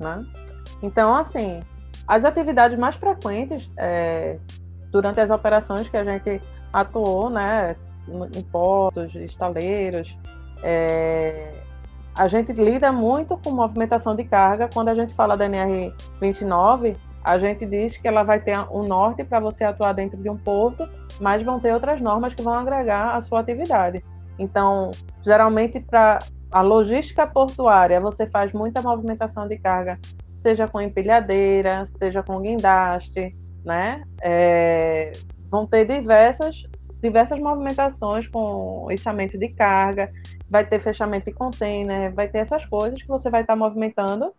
[0.00, 0.24] Né?
[0.82, 1.60] Então, assim,
[2.08, 4.38] as atividades mais frequentes é,
[4.90, 6.40] durante as operações que a gente
[6.72, 7.76] atuou, né,
[8.34, 10.16] em portos, estaleiros,
[10.62, 11.52] é,
[12.16, 14.68] a gente lida muito com movimentação de carga.
[14.72, 18.82] Quando a gente fala da NR 29, a gente diz que ela vai ter um
[18.82, 20.88] norte para você atuar dentro de um porto,
[21.20, 24.02] mas vão ter outras normas que vão agregar a sua atividade.
[24.38, 24.90] Então,
[25.22, 26.18] geralmente para
[26.50, 29.98] a logística portuária, você faz muita movimentação de carga,
[30.42, 34.02] seja com empilhadeira, seja com guindaste, né?
[34.22, 35.12] É,
[35.50, 36.64] vão ter diversas
[37.00, 40.12] diversas movimentações com içamento de carga,
[40.48, 44.32] vai ter fechamento de container, vai ter essas coisas que você vai estar movimentando.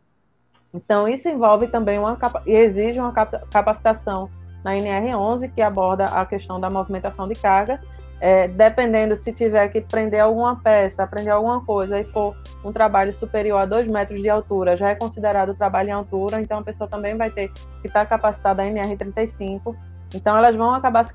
[0.73, 4.29] Então, isso envolve também uma e exige uma capacitação
[4.63, 7.81] na NR11 que aborda a questão da movimentação de carga.
[8.23, 13.11] É, dependendo se tiver que prender alguma peça, prender alguma coisa e for um trabalho
[13.11, 16.87] superior a 2 metros de altura, já é considerado trabalho em altura, então a pessoa
[16.87, 19.75] também vai ter que estar capacitada a NR35
[20.13, 21.13] então elas vão acabar se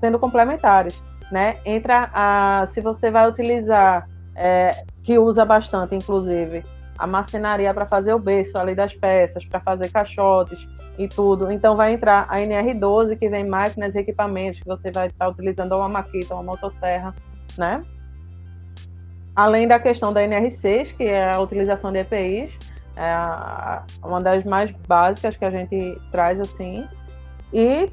[0.00, 1.56] sendo complementares, né?
[1.64, 6.64] Entra a, se você vai utilizar, é, que usa bastante, inclusive,
[6.98, 11.50] a marcenaria para fazer o berço ali das peças, para fazer caixotes e tudo.
[11.50, 15.76] Então vai entrar a NR12, que vem máquinas e equipamentos que você vai estar utilizando
[15.76, 17.14] uma maquita, uma motosserra,
[17.58, 17.84] né?
[19.34, 22.56] Além da questão da NR6, que é a utilização de EPIs,
[22.96, 26.86] é uma das mais básicas que a gente traz assim.
[27.52, 27.90] E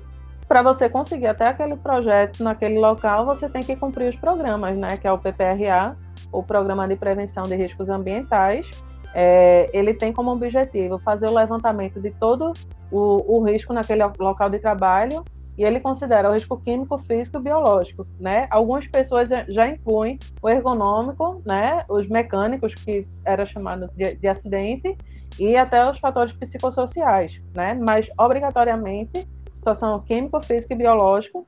[0.47, 4.97] para você conseguir até aquele projeto naquele local, você tem que cumprir os programas, né?
[4.97, 5.97] Que é o PPRA,
[6.31, 8.69] o Programa de Prevenção de Riscos Ambientais.
[9.13, 12.53] É, ele tem como objetivo fazer o levantamento de todo
[12.89, 15.23] o, o risco naquele local de trabalho
[15.57, 18.47] e ele considera o risco químico, físico e biológico, né?
[18.49, 21.83] Algumas pessoas já incluem o ergonômico, né?
[21.89, 24.97] Os mecânicos, que era chamado de, de acidente,
[25.39, 27.73] e até os fatores psicossociais, né?
[27.73, 31.45] Mas, obrigatoriamente, situação químico, físico e biológico,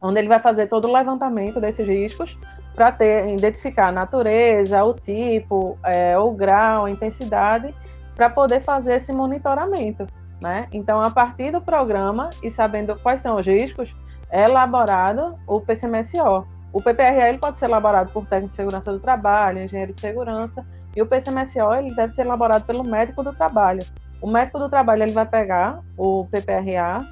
[0.00, 2.38] onde ele vai fazer todo o levantamento desses riscos
[2.76, 2.94] para
[3.32, 7.74] identificar a natureza, o tipo, é, o grau, a intensidade,
[8.14, 10.06] para poder fazer esse monitoramento.
[10.40, 10.68] Né?
[10.70, 13.96] Então, a partir do programa e sabendo quais são os riscos,
[14.30, 16.46] é elaborado o PCMSO.
[16.72, 20.62] O PPRA ele pode ser elaborado por técnico de segurança do trabalho, engenheiro de segurança,
[20.94, 23.80] e o PCMSO ele deve ser elaborado pelo médico do trabalho.
[24.20, 27.02] O médico do trabalho ele vai pegar o PPRA,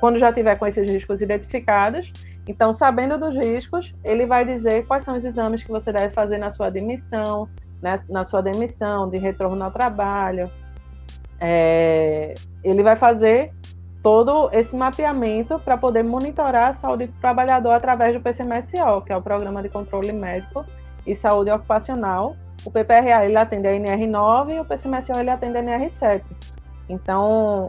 [0.00, 2.12] quando já tiver com esses riscos identificados,
[2.46, 6.38] então, sabendo dos riscos, ele vai dizer quais são os exames que você deve fazer
[6.38, 7.48] na sua demissão,
[7.80, 10.50] né, na sua demissão, de retorno ao trabalho.
[11.40, 13.52] É, ele vai fazer
[14.02, 19.16] todo esse mapeamento para poder monitorar a saúde do trabalhador através do PCMSO, que é
[19.16, 20.64] o Programa de Controle Médico
[21.06, 22.36] e Saúde Ocupacional.
[22.64, 26.22] O PPRA ele atende a NR9 e o PCMSO ele atende a NR7.
[26.88, 27.68] Então,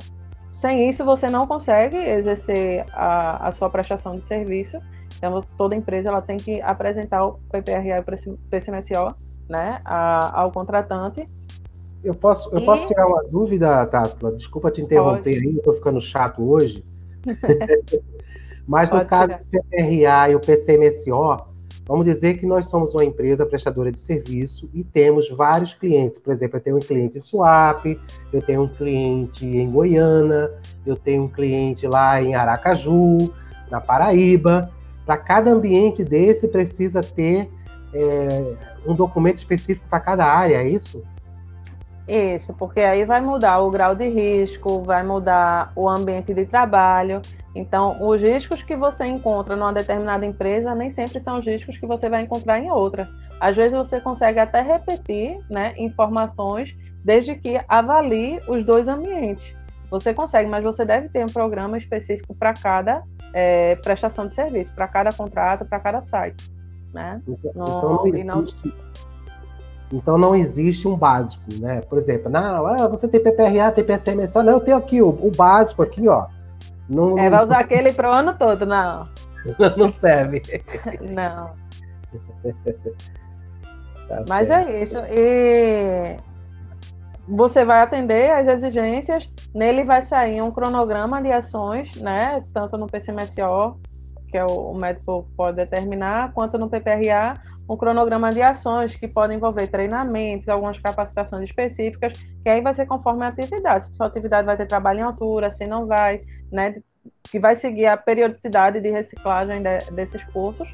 [0.54, 4.78] sem isso, você não consegue exercer a, a sua prestação de serviço.
[5.18, 9.16] Então, toda empresa ela tem que apresentar o PPRA e o PCMSO
[9.50, 11.28] né, a, ao contratante.
[12.04, 12.66] Eu posso, eu e...
[12.66, 14.32] posso tirar uma dúvida, Tássila?
[14.34, 16.86] Desculpa te interromper aí, estou ficando chato hoje.
[18.68, 21.38] Mas no caso do PPRA e o PCMSO,
[21.86, 26.18] Vamos dizer que nós somos uma empresa prestadora de serviço e temos vários clientes.
[26.18, 28.00] Por exemplo, eu tenho um cliente em Suape,
[28.32, 30.52] eu tenho um cliente em Goiânia,
[30.86, 33.18] eu tenho um cliente lá em Aracaju,
[33.70, 34.72] na Paraíba.
[35.06, 37.50] Para cada ambiente desse precisa ter
[37.94, 38.56] é,
[38.88, 41.04] um documento específico para cada área, é isso?
[42.08, 47.22] Isso, porque aí vai mudar o grau de risco, vai mudar o ambiente de trabalho.
[47.56, 51.86] Então, os riscos que você encontra numa determinada empresa nem sempre são os riscos que
[51.86, 53.08] você vai encontrar em outra.
[53.40, 59.56] Às vezes você consegue até repetir né, informações desde que avalie os dois ambientes.
[59.90, 64.74] Você consegue, mas você deve ter um programa específico para cada é, prestação de serviço,
[64.74, 66.52] para cada contrato, para cada site.
[66.92, 67.22] Né?
[67.28, 68.74] Então, no, então não existe,
[69.94, 71.82] então não existe um básico, né?
[71.82, 75.10] Por exemplo, não, ah, você tem PPRA, tem PSM, só não, eu tenho aqui o,
[75.10, 76.26] o básico aqui, ó.
[76.90, 79.08] Não, é, vai usar aquele pro ano todo, não.
[79.78, 80.42] não serve.
[81.02, 81.52] não.
[84.08, 84.70] Tá Mas é certo.
[84.70, 84.98] é isso.
[85.10, 86.18] E
[87.26, 92.44] você vai atender às exigências, nele vai sair um cronograma de ações, né?
[92.54, 93.80] Tanto no PCMSO,
[94.28, 97.36] que é o, o médico pode determinar, quanto no PPRA,
[97.70, 102.86] um cronograma de ações que podem envolver treinamentos, algumas capacitações específicas, que aí vai ser
[102.86, 103.88] conforme a atividade.
[103.88, 106.22] Se sua atividade vai ter trabalho em altura, se não vai,
[106.52, 106.76] né?
[107.24, 110.68] Que vai seguir a periodicidade de reciclagem de, desses cursos,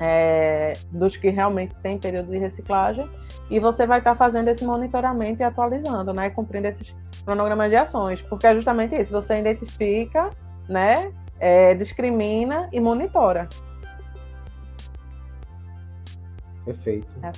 [0.00, 3.08] é, dos que realmente têm período de reciclagem,
[3.48, 6.30] e você vai estar fazendo esse monitoramento e atualizando, né?
[6.30, 10.30] Cumprindo esses cronogramas de ações, porque é justamente isso, você identifica,
[10.68, 11.12] né?
[11.38, 13.48] É, discrimina e monitora.
[16.64, 17.14] Perfeito.
[17.22, 17.32] É.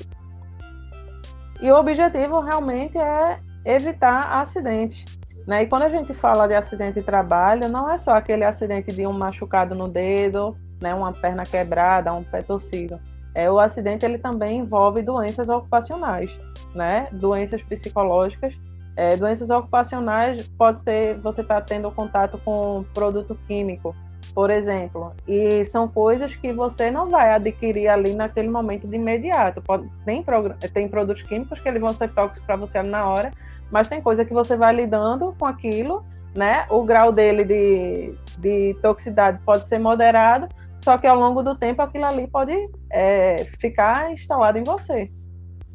[1.61, 5.05] E o objetivo realmente é evitar acidentes.
[5.47, 5.63] Né?
[5.63, 9.07] E quando a gente fala de acidente de trabalho, não é só aquele acidente de
[9.07, 10.95] um machucado no dedo, né?
[10.95, 12.99] uma perna quebrada, um pé torcido.
[13.35, 16.31] É, o acidente ele também envolve doenças ocupacionais,
[16.75, 17.09] né?
[17.13, 18.55] doenças psicológicas
[18.97, 23.93] É, doenças ocupacionais pode ser você está tendo contato com produto químico,
[24.33, 29.61] por exemplo, e são coisas que você não vai adquirir ali naquele momento de imediato.
[29.63, 30.25] Pode, tem,
[30.73, 33.31] tem produtos químicos que eles vão ser tóxicos para você na hora,
[33.71, 36.67] mas tem coisa que você vai lidando com aquilo, né?
[36.71, 40.49] O grau dele de, de toxicidade pode ser moderado,
[40.81, 42.55] só que ao longo do tempo aquilo ali pode
[42.91, 45.11] é, ficar instalado em você,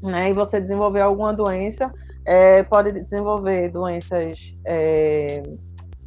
[0.02, 0.30] né?
[0.30, 1.92] E você desenvolver alguma doença,
[2.26, 5.42] é, pode desenvolver doenças é,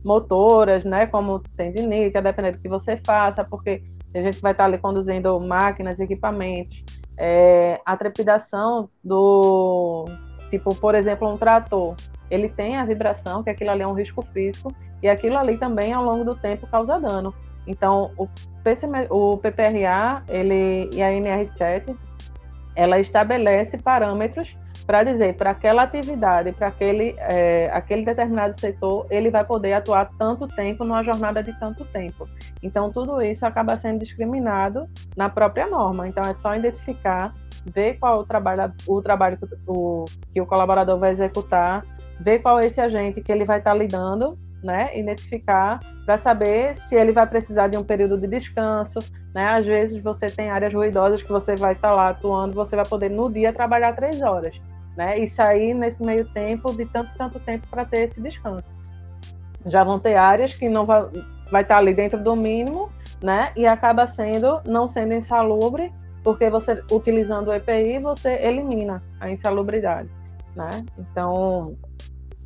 [0.04, 1.06] motoras, né?
[1.06, 3.82] Como tendinite, a depender do que você faça, porque
[4.14, 6.84] a gente vai estar ali conduzindo máquinas, equipamentos,
[7.16, 10.06] é, a trepidação do
[10.50, 11.94] tipo, por exemplo, um trator,
[12.30, 15.92] ele tem a vibração, que aquilo ali é um risco físico, e aquilo ali também
[15.92, 17.34] ao longo do tempo causa dano.
[17.66, 18.28] Então, o,
[18.62, 21.96] PCM, o PPRA ele, e a NR7,
[22.74, 24.56] ela estabelece parâmetros
[24.86, 30.10] para dizer para aquela atividade, para aquele, é, aquele determinado setor, ele vai poder atuar
[30.18, 32.28] tanto tempo numa jornada de tanto tempo.
[32.62, 36.08] Então, tudo isso acaba sendo discriminado na própria norma.
[36.08, 37.34] Então, é só identificar,
[37.72, 41.84] ver qual o trabalho, o trabalho que o, que o colaborador vai executar,
[42.20, 46.94] ver qual é esse agente que ele vai estar lidando né, identificar para saber se
[46.94, 49.00] ele vai precisar de um período de descanso,
[49.34, 49.48] né?
[49.48, 53.10] Às vezes você tem áreas ruidosas que você vai estar lá atuando, você vai poder
[53.10, 54.54] no dia trabalhar três horas
[54.96, 55.18] né?
[55.18, 58.74] E sair nesse meio tempo de tanto tanto tempo para ter esse descanso.
[59.66, 61.06] Já vão ter áreas que não vai,
[61.50, 62.90] vai estar ali dentro do mínimo,
[63.22, 63.52] né?
[63.56, 70.08] E acaba sendo não sendo insalubre, porque você utilizando o EPI você elimina a insalubridade,
[70.54, 70.70] né?
[70.98, 71.76] Então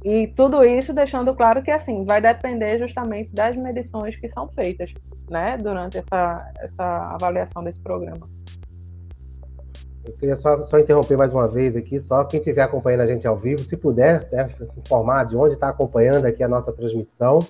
[0.06, 4.94] e tudo isso deixando claro que assim vai depender justamente das medições que são feitas,
[5.28, 5.58] né?
[5.58, 8.28] Durante essa essa avaliação desse programa.
[10.04, 13.26] Eu queria só, só interromper mais uma vez aqui, só quem estiver acompanhando a gente
[13.26, 17.40] ao vivo, se puder, né, informar de onde está acompanhando aqui a nossa transmissão.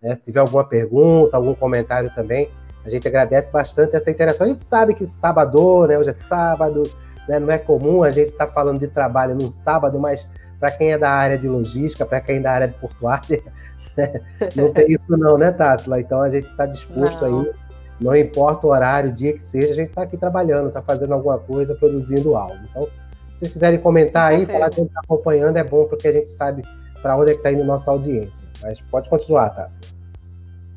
[0.00, 2.48] Né, se tiver alguma pergunta, algum comentário também,
[2.82, 4.46] a gente agradece bastante essa interação.
[4.46, 6.82] A gente sabe que sábado, né, hoje é sábado,
[7.28, 10.26] né, não é comum a gente estar tá falando de trabalho no sábado, mas
[10.64, 13.42] para quem é da área de logística, para quem é da área de portuária,
[13.94, 14.20] né,
[14.56, 16.00] não tem isso não, né, Tássila?
[16.00, 17.40] Então a gente está disposto não.
[17.40, 17.52] aí
[18.00, 21.12] não importa o horário, o dia que seja, a gente está aqui trabalhando, está fazendo
[21.12, 22.56] alguma coisa, produzindo algo.
[22.70, 26.08] Então, se vocês quiserem comentar aí, falar que a gente está acompanhando, é bom porque
[26.08, 26.62] a gente sabe
[27.02, 28.46] para onde é que está indo nossa audiência.
[28.62, 29.80] Mas pode continuar, Tássia.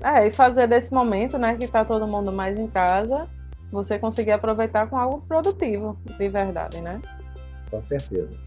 [0.04, 3.26] É, e fazer desse momento, né, que está todo mundo mais em casa,
[3.72, 7.02] você conseguir aproveitar com algo produtivo, de verdade, né?
[7.72, 8.47] Com certeza.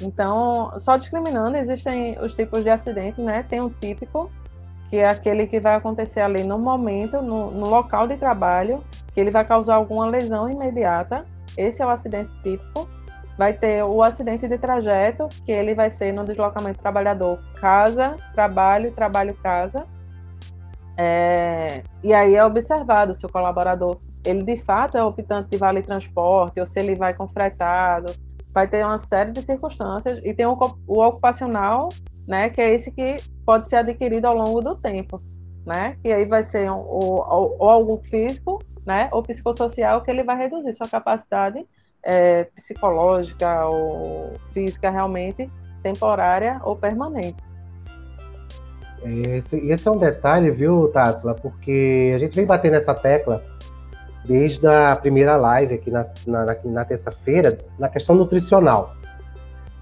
[0.00, 3.44] Então, só discriminando, existem os tipos de acidentes, né?
[3.48, 4.30] Tem um típico,
[4.88, 8.82] que é aquele que vai acontecer ali no momento, no, no, local de trabalho,
[9.12, 11.26] que ele vai causar alguma lesão imediata.
[11.56, 12.88] Esse é o acidente típico.
[13.36, 18.92] Vai ter o acidente de trajeto, que ele vai ser no deslocamento trabalhador casa, trabalho,
[18.92, 19.86] trabalho, casa.
[20.96, 25.80] É, e aí é observado se o colaborador, ele de fato é optante de vale
[25.82, 28.12] transporte, ou se ele vai com fretado.
[28.52, 30.20] Vai ter uma série de circunstâncias.
[30.24, 31.88] E tem o, o ocupacional,
[32.26, 35.22] né, que é esse que pode ser adquirido ao longo do tempo,
[35.64, 35.96] né?
[36.04, 40.72] E aí vai ser um, ou, ou físico, né, ou psicossocial que ele vai reduzir
[40.72, 41.64] sua capacidade
[42.02, 45.50] é, psicológica ou física realmente
[45.82, 47.36] temporária ou permanente.
[49.02, 51.34] Esse, esse é um detalhe, viu, Tássila?
[51.34, 53.44] Porque a gente vem batendo essa tecla
[54.24, 58.94] desde a primeira live aqui na, na, na terça-feira, na questão nutricional.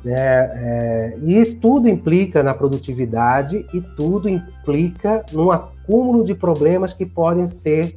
[0.05, 0.15] Né?
[0.15, 7.49] É, e tudo implica na produtividade e tudo implica num acúmulo de problemas que podem
[7.49, 7.97] ser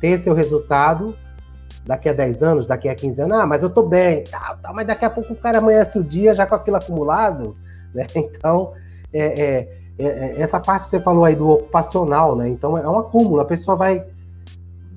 [0.00, 1.14] ter seu resultado
[1.84, 3.38] daqui a 10 anos, daqui a 15 anos.
[3.38, 6.04] Ah, mas eu tô bem, tal, tal, mas daqui a pouco o cara amanhece o
[6.04, 7.56] dia já com aquilo acumulado.
[7.94, 8.06] Né?
[8.14, 8.74] Então,
[9.10, 12.46] é, é, é, é essa parte que você falou aí do ocupacional, né?
[12.46, 14.04] Então é um acúmulo, a pessoa vai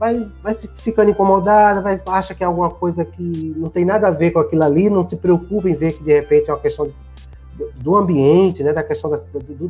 [0.01, 4.07] vai, vai se ficando incomodada, vai, acha que é alguma coisa que não tem nada
[4.07, 6.59] a ver com aquilo ali, não se preocupa em ver que de repente é uma
[6.59, 6.93] questão de,
[7.75, 9.69] do ambiente, né, da questão da, do, do,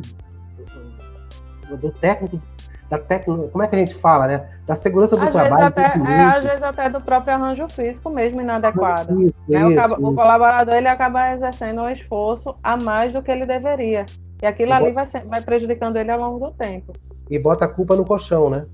[1.68, 2.40] do, do técnico,
[2.88, 4.48] da técnica, como é que a gente fala, né?
[4.66, 5.66] Da segurança do às trabalho.
[5.66, 9.22] Até, é, às vezes até do próprio arranjo físico mesmo inadequado.
[9.22, 9.70] Isso, né?
[9.70, 14.06] isso, o, o, colaborador ele acaba exercendo um esforço a mais do que ele deveria.
[14.42, 15.10] E aquilo e ali bota...
[15.10, 16.92] vai, vai prejudicando ele ao longo do tempo.
[17.30, 18.66] E bota a culpa no colchão, né?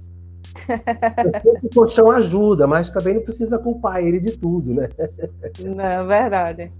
[1.62, 4.88] O colchão ajuda, mas também não precisa culpar ele de tudo, né?
[5.60, 6.72] Não, é verdade.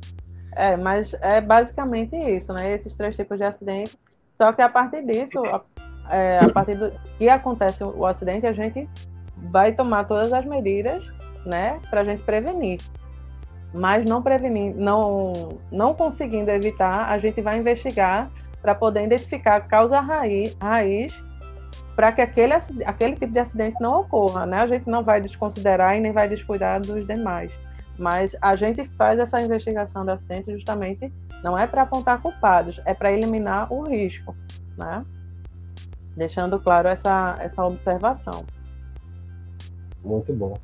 [0.56, 2.72] É, mas é basicamente isso, né?
[2.72, 3.98] Esses três tipos de acidente.
[4.36, 5.62] Só que a partir disso, a,
[6.10, 8.88] é, a partir do que acontece o acidente, a gente
[9.50, 11.04] vai tomar todas as medidas,
[11.46, 12.80] né, para a gente prevenir.
[13.72, 15.32] mas não prevenindo, não,
[15.70, 21.22] não conseguindo evitar, a gente vai investigar para poder identificar causa raiz, raiz
[21.98, 22.54] para que aquele,
[22.86, 24.58] aquele tipo de acidente não ocorra, né?
[24.58, 27.50] A gente não vai desconsiderar e nem vai descuidar dos demais.
[27.98, 32.94] Mas a gente faz essa investigação do acidente justamente não é para apontar culpados, é
[32.94, 34.36] para eliminar o risco,
[34.76, 35.04] né?
[36.16, 38.44] Deixando claro essa, essa observação.
[40.04, 40.56] Muito bom.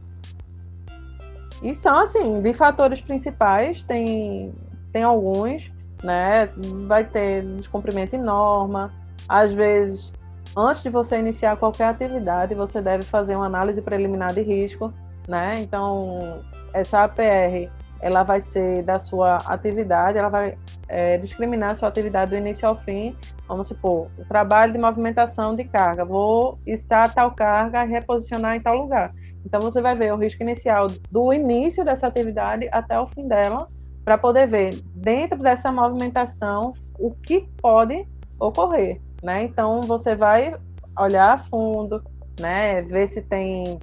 [1.64, 4.54] E são, assim, de fatores principais, tem,
[4.92, 5.68] tem alguns,
[6.00, 6.48] né?
[6.86, 8.94] Vai ter descumprimento de norma,
[9.28, 10.14] às vezes
[10.56, 14.92] antes de você iniciar qualquer atividade, você deve fazer uma análise preliminar de risco,
[15.28, 15.56] né?
[15.58, 16.40] Então,
[16.72, 22.30] essa APR, ela vai ser da sua atividade, ela vai é, discriminar a sua atividade
[22.32, 23.16] do início ao fim.
[23.48, 28.60] Vamos supor, o trabalho de movimentação de carga, vou estar tal carga e reposicionar em
[28.60, 29.12] tal lugar.
[29.44, 33.68] Então, você vai ver o risco inicial do início dessa atividade até o fim dela,
[34.04, 38.06] para poder ver, dentro dessa movimentação, o que pode
[38.38, 39.42] ocorrer né?
[39.42, 40.54] Então você vai
[40.96, 42.02] olhar a fundo,
[42.38, 42.82] né?
[42.82, 43.80] Ver se tem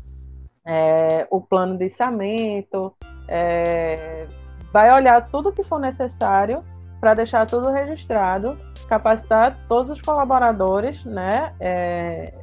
[0.65, 2.93] é, o plano de içamento,
[3.27, 4.27] é,
[4.71, 6.63] vai olhar tudo que for necessário
[6.99, 8.55] para deixar tudo registrado,
[8.87, 11.53] capacitar todos os colaboradores, né?
[11.59, 12.33] É,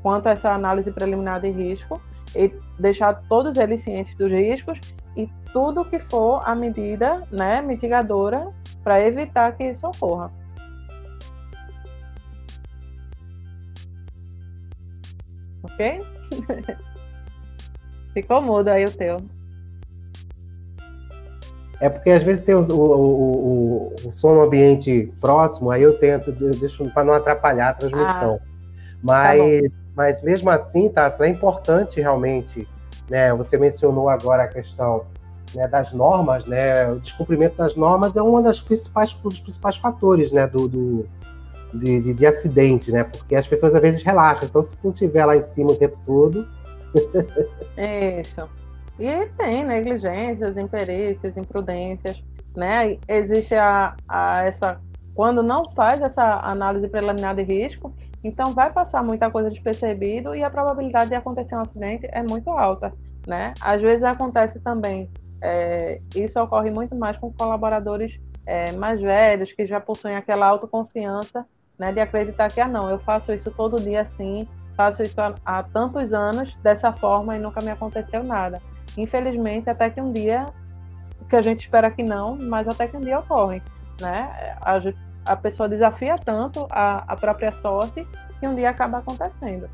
[0.00, 2.00] quanto a essa análise preliminar de risco
[2.36, 4.78] e deixar todos eles cientes dos riscos
[5.16, 8.52] e tudo que for a medida, né, mitigadora
[8.82, 10.30] para evitar que isso ocorra.
[15.64, 16.00] Ok?
[18.12, 19.16] Ficou mudo aí o teu.
[21.80, 25.98] É porque às vezes tem o, o, o, o som no ambiente próximo, aí eu
[25.98, 28.40] tento, deixo para não atrapalhar a transmissão.
[28.40, 28.48] Ah,
[29.02, 32.68] mas, tá mas mesmo assim, tá, é importante realmente,
[33.10, 33.34] né?
[33.34, 35.04] Você mencionou agora a questão
[35.54, 36.90] né, das normas, né?
[36.90, 41.08] O descumprimento das normas é um das principais, dos principais fatores, né, do, do
[41.74, 43.04] de, de, de, acidente, né?
[43.04, 44.48] Porque as pessoas às vezes relaxam.
[44.48, 46.46] Então, se não tiver lá em cima o tempo todo.
[48.20, 48.48] Isso.
[48.98, 52.22] E tem negligências, imperícias, imprudências,
[52.56, 52.96] né?
[53.08, 54.80] Existe a, a essa.
[55.14, 60.42] Quando não faz essa análise preliminar de risco, então vai passar muita coisa despercebido e
[60.42, 62.92] a probabilidade de acontecer um acidente é muito alta,
[63.26, 63.52] né?
[63.60, 65.08] Às vezes acontece também,
[65.40, 71.46] é, isso ocorre muito mais com colaboradores é, mais velhos, que já possuem aquela autoconfiança
[71.78, 74.46] né, de acreditar que, ah, não, eu faço isso todo dia assim,
[74.76, 78.60] faço isso há, há tantos anos dessa forma e nunca me aconteceu nada.
[78.96, 80.46] Infelizmente, até que um dia,
[81.28, 83.62] que a gente espera que não, mas até que um dia ocorre,
[84.00, 84.56] né?
[84.60, 84.80] A,
[85.32, 88.06] a pessoa desafia tanto a, a própria sorte
[88.38, 89.68] que um dia acaba acontecendo.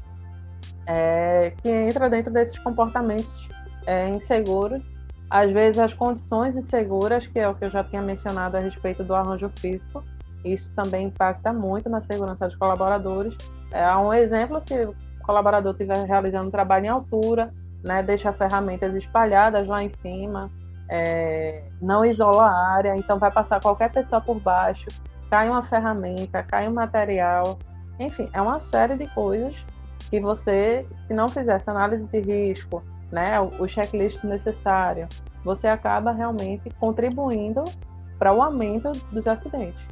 [0.86, 3.48] É, que entra dentro desses comportamentos
[3.86, 4.82] é, inseguros,
[5.28, 9.05] às vezes as condições inseguras, que é o que eu já tinha mencionado a respeito
[9.05, 10.03] do arranjo físico,
[10.45, 13.36] isso também impacta muito na segurança dos colaboradores.
[13.70, 18.95] É um exemplo se o colaborador estiver realizando um trabalho em altura, né, deixa ferramentas
[18.95, 20.51] espalhadas lá em cima,
[20.88, 24.86] é, não isola a área, então vai passar qualquer pessoa por baixo,
[25.30, 27.59] cai uma ferramenta, cai um material,
[27.99, 29.55] enfim, é uma série de coisas
[30.11, 32.82] que você, se não fizer essa análise de risco,
[33.12, 35.07] né, o checklist necessário,
[35.45, 37.64] você acaba realmente contribuindo
[38.18, 39.91] para o aumento dos acidentes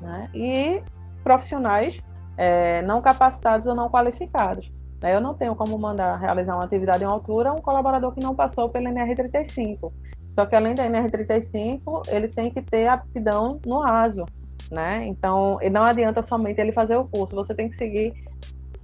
[0.00, 0.28] né?
[0.34, 0.82] e
[1.22, 2.00] profissionais
[2.36, 4.70] é, não capacitados ou não qualificados.
[5.00, 5.14] Né?
[5.14, 8.68] Eu não tenho como mandar realizar uma atividade em altura um colaborador que não passou
[8.68, 9.92] pela NR35.
[10.34, 14.26] Só que além da NR35, ele tem que ter aptidão no raso,
[14.70, 15.06] né?
[15.06, 18.12] Então, não adianta somente ele fazer o curso, você tem que seguir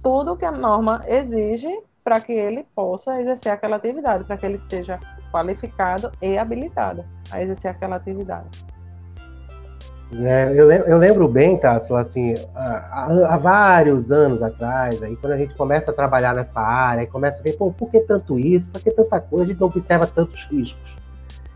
[0.01, 1.69] tudo que a norma exige
[2.03, 4.99] para que ele possa exercer aquela atividade, para que ele seja
[5.31, 8.65] qualificado e habilitado a exercer aquela atividade.
[10.11, 15.37] É, eu, eu, lembro bem, Tasso, assim, há, há, vários anos atrás, aí quando a
[15.37, 18.81] gente começa a trabalhar nessa área, começa a ver, pô, por que tanto isso, por
[18.81, 20.95] que tanta coisa, a gente não observa tantos riscos.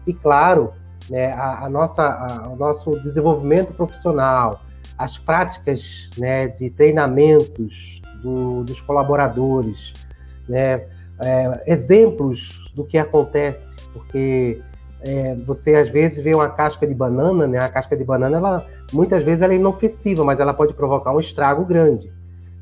[0.07, 0.73] E claro,
[1.09, 4.61] né, a, a nossa, a, o nosso desenvolvimento profissional,
[4.97, 9.93] as práticas né, de treinamentos do, dos colaboradores,
[10.49, 10.85] né,
[11.23, 14.61] é, exemplos do que acontece, porque
[15.01, 17.59] é, você às vezes vê uma casca de banana, né?
[17.59, 21.19] A casca de banana, ela muitas vezes ela é inofensiva, mas ela pode provocar um
[21.19, 22.11] estrago grande.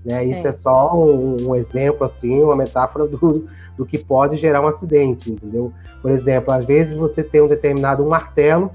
[0.04, 0.24] Né?
[0.26, 4.62] Isso é, é só um, um, exemplo, assim, uma metáfora do, do que pode gerar
[4.62, 5.74] um acidente, entendeu?
[6.02, 8.70] Por exemplo, às vezes você tem um determinado um martelo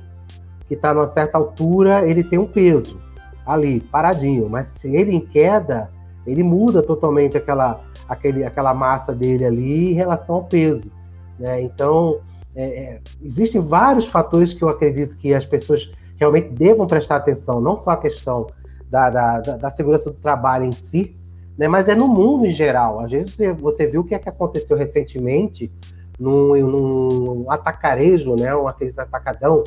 [0.67, 2.99] que está numa certa altura, ele tem um peso
[3.47, 5.91] ali, paradinho, mas se ele em queda,
[6.27, 10.91] ele muda totalmente aquela, aquele, aquela massa dele ali em relação ao peso.
[11.39, 11.63] Né?
[11.63, 12.21] Então,
[12.55, 17.61] é, é, existem vários fatores que eu acredito que as pessoas realmente devam prestar atenção,
[17.61, 18.47] não só a questão
[18.91, 21.17] da, da, da segurança do trabalho em si,
[21.57, 23.01] né, mas é no mundo em geral.
[23.01, 25.71] Às vezes você, você viu o que, é que aconteceu recentemente
[26.19, 29.63] num, num atacarejo, né, um aqueles atacadão,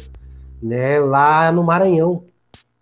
[0.62, 2.24] né, lá no Maranhão.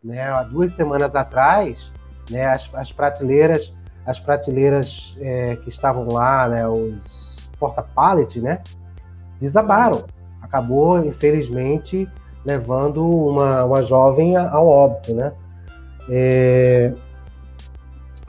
[0.04, 1.92] Né, há duas semanas atrás,
[2.30, 3.72] né, as, as prateleiras,
[4.04, 8.64] as prateleiras é, que estavam lá, né, os porta-pallet, né,
[9.42, 10.06] desabaram.
[10.42, 12.08] Acabou, infelizmente,
[12.46, 15.34] levando uma, uma jovem ao óbito, né?
[16.10, 16.94] É...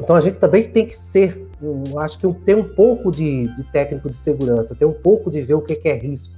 [0.00, 3.62] Então a gente também tem que ser, um, acho que ter um pouco de, de,
[3.64, 6.34] técnico de segurança, ter um pouco de ver o que, que é risco.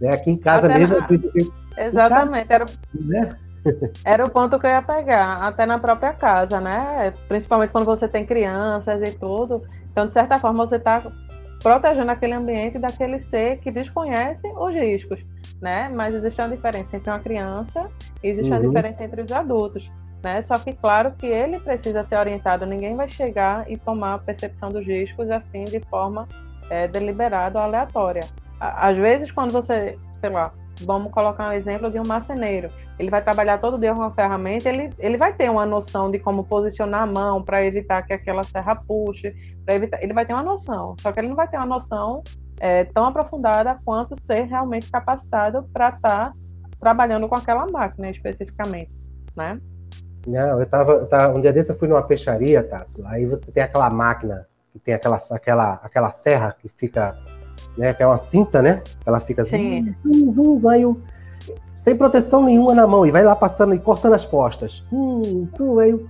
[0.00, 0.10] Né?
[0.10, 0.96] Aqui em casa Até mesmo.
[0.96, 1.84] Na...
[1.84, 3.36] Exatamente, era, né?
[4.04, 7.12] era o ponto que eu ia pegar, até na própria casa, né?
[7.26, 9.62] Principalmente quando você tem crianças e tudo.
[9.90, 11.02] Então, de certa forma, você está
[11.62, 15.20] protegendo aquele ambiente daquele ser que desconhece os riscos,
[15.60, 15.88] né?
[15.88, 17.90] Mas existe uma diferença entre uma criança
[18.22, 18.58] e existe uhum.
[18.58, 19.90] uma diferença entre os adultos,
[20.22, 20.40] né?
[20.42, 24.70] Só que claro que ele precisa ser orientado, ninguém vai chegar e tomar a percepção
[24.70, 26.28] dos riscos assim de forma
[26.70, 28.22] é, deliberada ou aleatória.
[28.60, 32.68] Às vezes quando você, sei lá, vamos colocar um exemplo de um marceneiro.
[32.98, 36.18] Ele vai trabalhar todo dia com uma ferramenta, ele, ele vai ter uma noção de
[36.18, 39.34] como posicionar a mão para evitar que aquela serra puxe,
[39.68, 42.22] evitar, ele vai ter uma noção, só que ele não vai ter uma noção
[42.60, 46.32] é, tão aprofundada quanto ser realmente capacitado para estar tá
[46.80, 48.90] trabalhando com aquela máquina especificamente,
[49.36, 49.60] né?
[50.26, 53.62] Não, eu tava, tava, um dia desse eu fui numa peixaria, Tássio, aí você tem
[53.62, 57.16] aquela máquina que tem aquela, aquela, aquela serra que fica
[57.76, 57.94] né?
[57.94, 58.82] Que é uma cinta, né?
[59.04, 61.00] Ela fica zum, zum, zum, aí eu,
[61.76, 64.84] sem proteção nenhuma na mão, e vai lá passando e cortando as postas.
[64.92, 66.06] Hum, tu, aí eu,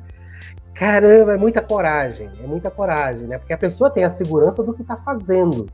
[0.74, 3.38] caramba, é muita coragem, é muita coragem, né?
[3.38, 5.66] Porque a pessoa tem a segurança do que está fazendo,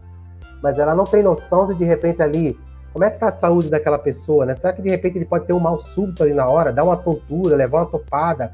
[0.62, 2.59] mas ela não tem noção de de repente ali
[2.93, 4.55] como é que tá a saúde daquela pessoa, né?
[4.55, 6.97] Será que de repente ele pode ter um mal súbito ali na hora, dar uma
[6.97, 8.53] tontura, levar uma topada,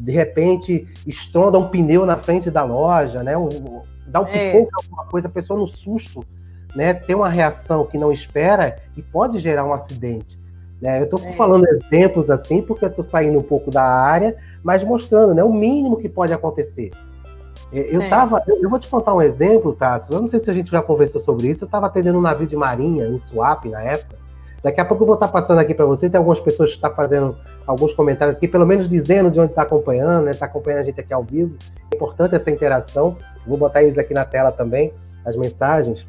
[0.00, 3.36] de repente estronda um pneu na frente da loja, né?
[3.36, 4.52] Um, dá um é.
[4.52, 6.24] pipoco, alguma coisa, a pessoa no susto
[6.74, 10.38] né, ter uma reação que não espera e pode gerar um acidente.
[10.80, 11.00] Né?
[11.00, 11.32] Eu estou é.
[11.32, 15.52] falando exemplos assim porque eu estou saindo um pouco da área, mas mostrando né, o
[15.52, 16.90] mínimo que pode acontecer.
[17.72, 18.08] É, eu é.
[18.08, 20.14] tava, eu vou te contar um exemplo, Tássio.
[20.14, 21.64] Eu não sei se a gente já conversou sobre isso.
[21.64, 24.18] Eu estava atendendo um navio de marinha em Suape na época.
[24.62, 26.10] Daqui a pouco eu vou estar tá passando aqui para vocês.
[26.10, 29.52] Tem algumas pessoas que estão tá fazendo alguns comentários aqui, pelo menos dizendo de onde
[29.52, 30.32] está acompanhando, né?
[30.32, 31.56] Está acompanhando a gente aqui ao vivo.
[31.90, 33.16] É importante essa interação.
[33.46, 34.92] Vou botar eles aqui na tela também,
[35.24, 36.06] as mensagens.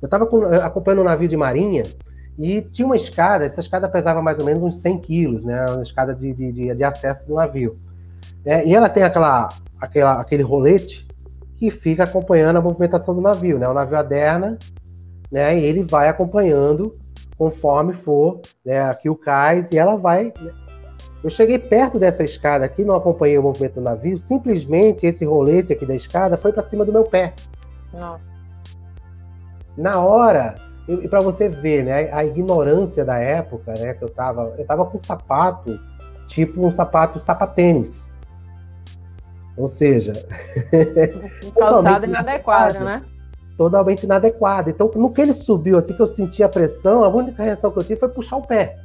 [0.00, 0.24] Eu estava
[0.64, 1.82] acompanhando um navio de marinha
[2.38, 5.66] e tinha uma escada, essa escada pesava mais ou menos uns 100 quilos, né?
[5.70, 7.76] Uma escada de, de, de acesso do navio.
[8.44, 9.48] É, e ela tem aquela,
[9.80, 11.06] aquela, aquele rolete
[11.56, 13.68] que fica acompanhando a movimentação do navio, né?
[13.68, 14.56] O navio aderna,
[15.32, 15.58] né?
[15.58, 16.96] E ele vai acompanhando
[17.36, 20.32] conforme for né, aqui o cais e ela vai.
[20.40, 20.52] Né?
[21.22, 25.72] Eu cheguei perto dessa escada aqui, não acompanhei o movimento do navio, simplesmente esse rolete
[25.72, 27.34] aqui da escada foi para cima do meu pé.
[27.92, 28.27] Nossa
[29.78, 30.56] na hora,
[30.88, 34.84] e para você ver, né, a ignorância da época, né, que eu tava, eu tava
[34.84, 35.78] com um sapato,
[36.26, 38.10] tipo um sapato sapatênis.
[39.56, 40.12] Ou seja,
[41.44, 43.04] um calçado inadequado, né?
[43.56, 44.70] Totalmente inadequado.
[44.70, 47.78] Então, no que ele subiu, assim que eu senti a pressão, a única reação que
[47.78, 48.78] eu tive foi puxar o pé.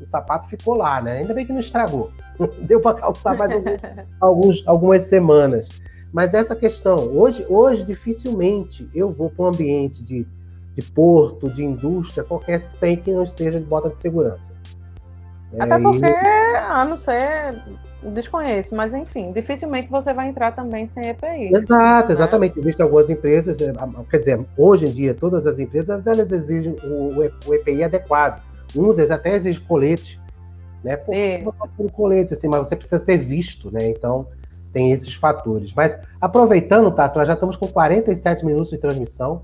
[0.00, 1.18] O sapato ficou lá, né?
[1.18, 2.10] Ainda bem que não estragou.
[2.62, 3.80] Deu para calçar mais alguns,
[4.20, 5.68] alguns, algumas semanas.
[6.12, 10.26] Mas essa questão, hoje, hoje dificilmente eu vou para um ambiente de,
[10.74, 14.52] de porto, de indústria, qualquer sem que não seja de bota de segurança.
[15.58, 16.56] Até é, porque, e...
[16.56, 17.62] a não ser,
[18.02, 21.54] desconheço, mas enfim, dificilmente você vai entrar também sem EPI.
[21.54, 22.14] Exato, né?
[22.14, 22.58] exatamente.
[22.58, 23.72] Existem algumas empresas, é,
[24.10, 28.42] quer dizer, hoje em dia, todas as empresas, elas exigem o, o EPI adequado.
[28.76, 30.18] Uns até exigem colete,
[30.82, 30.96] né?
[30.96, 31.14] Por,
[31.76, 33.88] por colete, assim, mas você precisa ser visto, né?
[33.88, 34.26] Então,
[34.72, 35.72] tem esses fatores.
[35.74, 39.42] Mas aproveitando, Tassi, nós já estamos com 47 minutos de transmissão.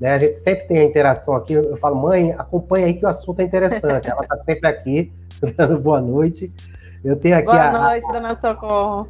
[0.00, 0.12] Né?
[0.14, 1.54] A gente sempre tem a interação aqui.
[1.54, 4.10] Eu falo, mãe, acompanha aí que o assunto é interessante.
[4.10, 5.12] Ela está sempre aqui,
[5.56, 6.52] dando boa noite.
[7.04, 9.08] Eu tenho aqui boa a, noite, dona Socorro.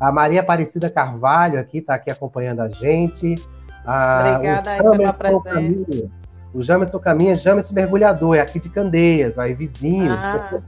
[0.00, 3.34] A Maria Aparecida Carvalho aqui está aqui acompanhando a gente.
[3.86, 6.10] A, Obrigada aí pela presença.
[6.54, 10.12] O Jamerson Caminha é Jamerson Mergulhador, é aqui de Candeias, aí vizinho.
[10.12, 10.60] Ah.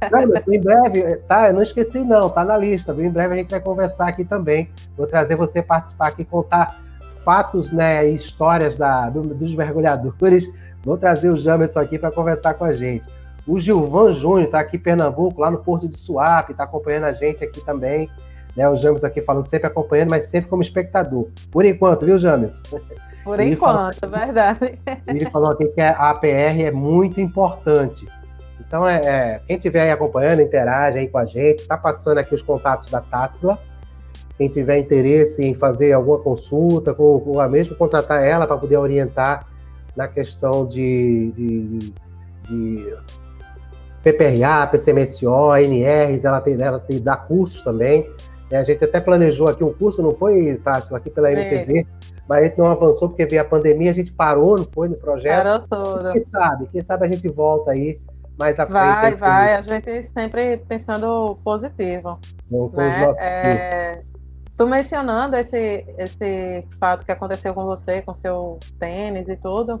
[0.48, 1.48] em breve, tá?
[1.48, 2.92] Eu não esqueci, não, tá na lista.
[2.92, 4.70] Em breve a gente vai conversar aqui também.
[4.96, 6.80] Vou trazer você participar aqui, contar
[7.24, 10.48] fatos, né, e histórias da, do, dos mergulhadores.
[10.84, 13.04] Vou trazer o Jamerson aqui para conversar com a gente.
[13.44, 17.12] O Gilvan Júnior está aqui em Pernambuco, lá no Porto de Suape, está acompanhando a
[17.12, 18.08] gente aqui também.
[18.56, 21.28] Né, o James aqui falando, sempre acompanhando, mas sempre como espectador.
[21.50, 22.60] Por enquanto, viu, James?
[23.28, 24.78] Por ele enquanto, falou, é verdade.
[25.06, 28.08] Ele falou aqui que a APR é muito importante.
[28.58, 32.34] Então, é, é, quem estiver aí acompanhando, interage aí com a gente, está passando aqui
[32.34, 33.58] os contatos da Tássila.
[34.38, 39.46] Quem tiver interesse em fazer alguma consulta, ou, ou mesmo contratar ela para poder orientar
[39.94, 41.92] na questão de, de,
[42.48, 42.96] de
[44.02, 48.10] PPRA, PCMSO, NRs, ela tem, ela tem dá cursos também.
[48.50, 51.84] A gente até planejou aqui um curso, não foi, Tássila, aqui pela MTZ, é.
[52.28, 54.96] mas a gente não avançou porque veio a pandemia, a gente parou, não foi, no
[54.96, 55.42] projeto.
[55.42, 56.12] Parou tudo.
[56.12, 58.00] Quem sabe, quem sabe a gente volta aí
[58.38, 58.72] mais à frente.
[58.72, 62.18] Vai, vai, a gente sempre pensando positivo.
[62.50, 63.06] Bom, né?
[63.06, 63.20] nossos...
[63.20, 64.02] é...
[64.56, 69.80] Tu mencionando esse, esse fato que aconteceu com você, com seu tênis e tudo,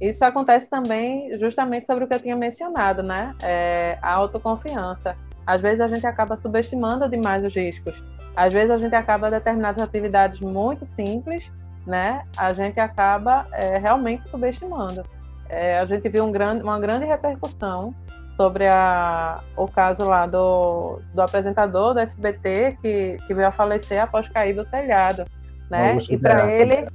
[0.00, 3.34] isso acontece também justamente sobre o que eu tinha mencionado, né?
[3.42, 5.16] É, a autoconfiança.
[5.46, 7.94] Às vezes a gente acaba subestimando demais os riscos.
[8.34, 11.50] Às vezes a gente acaba determinadas atividades muito simples,
[11.86, 12.22] né?
[12.36, 15.04] A gente acaba é, realmente subestimando.
[15.48, 17.94] É, a gente viu um grande, uma grande repercussão
[18.36, 24.02] sobre a, o caso lá do, do apresentador do SBT que, que veio a falecer
[24.02, 25.24] após cair do telhado,
[25.70, 25.96] né?
[26.10, 26.86] E para ele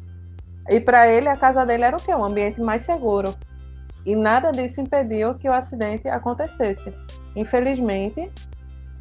[0.69, 2.13] e para ele a casa dele era o quê?
[2.13, 3.33] Um ambiente mais seguro.
[4.05, 6.93] E nada disso impediu que o acidente acontecesse.
[7.35, 8.31] Infelizmente,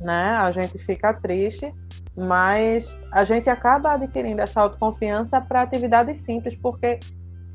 [0.02, 0.30] né?
[0.36, 1.72] A gente fica triste,
[2.16, 6.98] mas a gente acaba adquirindo essa autoconfiança para atividades simples, porque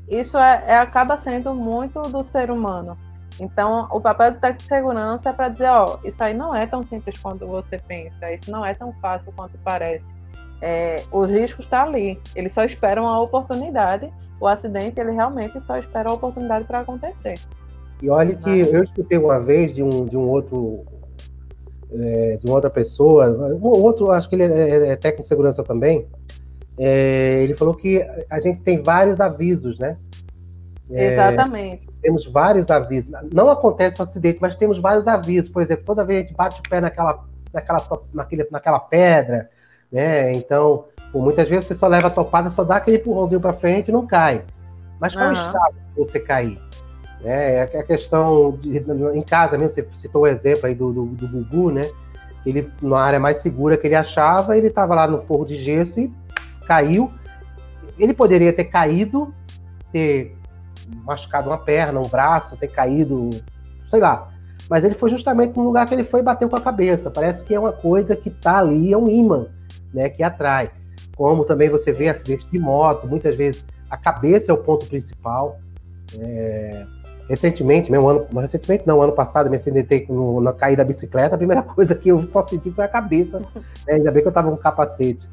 [0.08, 2.96] isso é, é, acaba sendo muito do ser humano.
[3.38, 6.66] Então, o papel do técnico de segurança é para dizer, ó, isso aí não é
[6.66, 10.04] tão simples quanto você pensa, isso não é tão fácil quanto parece.
[10.62, 14.10] É, o risco está ali, eles só esperam a oportunidade.
[14.40, 17.34] O acidente, ele realmente só espera a oportunidade para acontecer.
[18.02, 20.84] E olha que eu escutei uma vez de um, de um outro
[21.92, 25.62] é, de uma outra pessoa, um outro, acho que ele é, é técnico de segurança
[25.62, 26.06] também,
[26.78, 29.96] é, ele falou que a gente tem vários avisos, né?
[30.90, 31.88] É, Exatamente.
[32.02, 33.12] Temos vários avisos.
[33.32, 35.50] Não acontece o um acidente, mas temos vários avisos.
[35.50, 37.80] Por exemplo, toda vez a gente bate o pé naquela, naquela,
[38.12, 39.48] naquele, naquela pedra,
[39.90, 40.32] né?
[40.32, 40.84] Então,
[41.14, 44.06] muitas vezes você só leva a topada, só dá aquele empurrãozinho para frente e não
[44.06, 44.44] cai.
[45.00, 45.32] Mas qual uhum.
[45.32, 46.60] estado você cair?
[47.24, 48.78] É, é a questão de,
[49.14, 51.82] em casa mesmo, você citou o exemplo aí do, do, do Gugu, né?
[52.44, 55.98] Ele, na área mais segura que ele achava, ele estava lá no forro de gesso
[55.98, 56.12] e
[56.66, 57.10] caiu.
[57.98, 59.34] Ele poderia ter caído,
[59.90, 60.36] ter
[61.04, 63.30] machucado uma perna, um braço, ter caído,
[63.88, 64.30] sei lá.
[64.68, 67.10] Mas ele foi justamente no lugar que ele foi e bateu com a cabeça.
[67.10, 69.46] Parece que é uma coisa que está ali, é um imã,
[69.92, 70.70] né, que atrai.
[71.16, 75.58] Como também você vê acidente de moto, muitas vezes a cabeça é o ponto principal.
[76.18, 76.86] É...
[77.28, 81.38] Recentemente, mesmo ano, recentemente não, ano passado, me acidentei no, na caída da bicicleta, a
[81.38, 83.40] primeira coisa que eu só senti foi a cabeça.
[83.40, 83.46] Né?
[83.88, 85.28] Ainda bem que eu estava com capacete.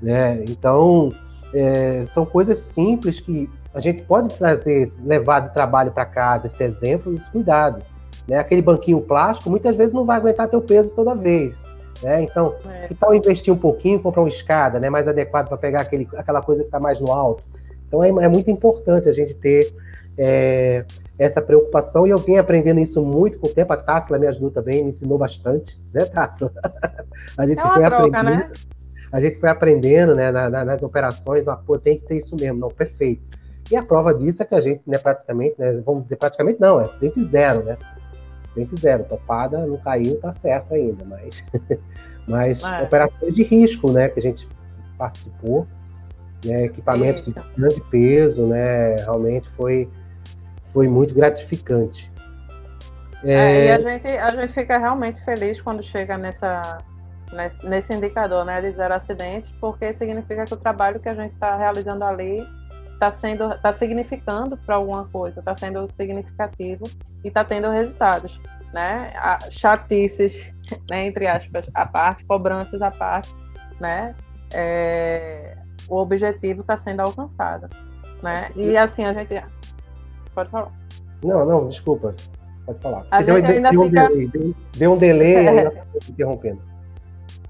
[0.00, 0.44] Né?
[0.48, 1.12] Então,
[1.52, 6.62] é, são coisas simples que a gente pode trazer, levar de trabalho para casa esse
[6.62, 7.82] exemplo, esse cuidado.
[8.28, 8.38] Né?
[8.38, 11.54] Aquele banquinho plástico muitas vezes não vai aguentar teu peso toda vez.
[12.02, 12.22] Né?
[12.22, 12.88] Então, é.
[12.88, 16.42] que tal investir um pouquinho, comprar uma escada né, mais adequada para pegar aquele, aquela
[16.42, 17.44] coisa que está mais no alto?
[17.86, 19.72] Então, é, é, muito importante a gente ter
[20.18, 20.84] é,
[21.22, 23.72] essa preocupação, e eu vim aprendendo isso muito com o tempo.
[23.72, 26.52] A Tássila me ajudou também, me ensinou bastante, né, Tássila?
[27.36, 28.24] a gente é foi troca, aprendendo.
[28.24, 28.50] Né?
[29.12, 32.34] a gente foi aprendendo né, na, na, nas operações, ah, pô, tem que ter isso
[32.34, 33.22] mesmo, não, perfeito.
[33.70, 36.80] E a prova disso é que a gente, né, praticamente, né, vamos dizer praticamente não,
[36.80, 37.76] é acidente zero, né?
[38.44, 41.44] Acidente zero, topada, não caiu, tá certo ainda, mas,
[42.26, 42.82] mas é.
[42.82, 44.48] operações de risco, né, que a gente
[44.96, 45.66] participou,
[46.44, 47.40] né, equipamentos Eita.
[47.40, 49.90] de grande peso, né, realmente foi,
[50.72, 52.10] foi muito gratificante.
[53.24, 53.32] É...
[53.32, 56.78] É, e a gente, a gente fica realmente feliz quando chega nessa,
[57.62, 61.56] nesse indicador né, de zero acidente, porque significa que o trabalho que a gente está
[61.56, 62.44] realizando ali
[62.94, 66.84] está sendo está significando para alguma coisa, está sendo significativo
[67.24, 68.38] e está tendo resultados,
[68.72, 69.12] né?
[69.16, 70.52] A, chatices,
[70.88, 73.34] né, entre aspas, a parte, cobranças à parte,
[73.80, 74.14] né?
[74.54, 75.56] É,
[75.88, 77.68] o objetivo está sendo alcançado,
[78.22, 78.50] né?
[78.54, 79.34] E assim a gente
[80.32, 80.72] pode falar.
[81.24, 82.14] Não, não, desculpa,
[82.66, 83.06] pode falar.
[83.10, 83.80] A deu, deu, fica...
[83.80, 85.84] um delay, deu, deu um delay, é.
[86.08, 86.72] interrompendo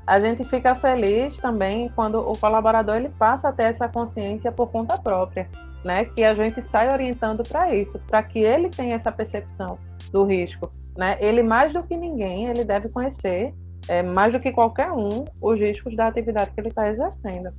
[0.07, 4.69] a gente fica feliz também quando o colaborador ele passa a ter essa consciência por
[4.71, 5.49] conta própria,
[5.85, 6.05] né?
[6.05, 9.79] Que a gente sai orientando para isso, para que ele tenha essa percepção
[10.11, 11.17] do risco, né?
[11.21, 13.55] Ele mais do que ninguém ele deve conhecer,
[13.89, 17.51] é, mais do que qualquer um, os riscos da atividade que ele está exercendo.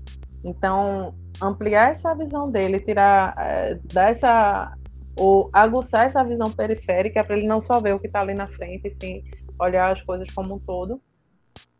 [0.44, 4.74] Então, ampliar essa visão dele, tirar, é, dar essa
[5.18, 8.48] ou aguçar essa visão periférica para ele não só ver o que está ali na
[8.48, 9.24] frente, sim
[9.60, 11.00] olhar as coisas como um todo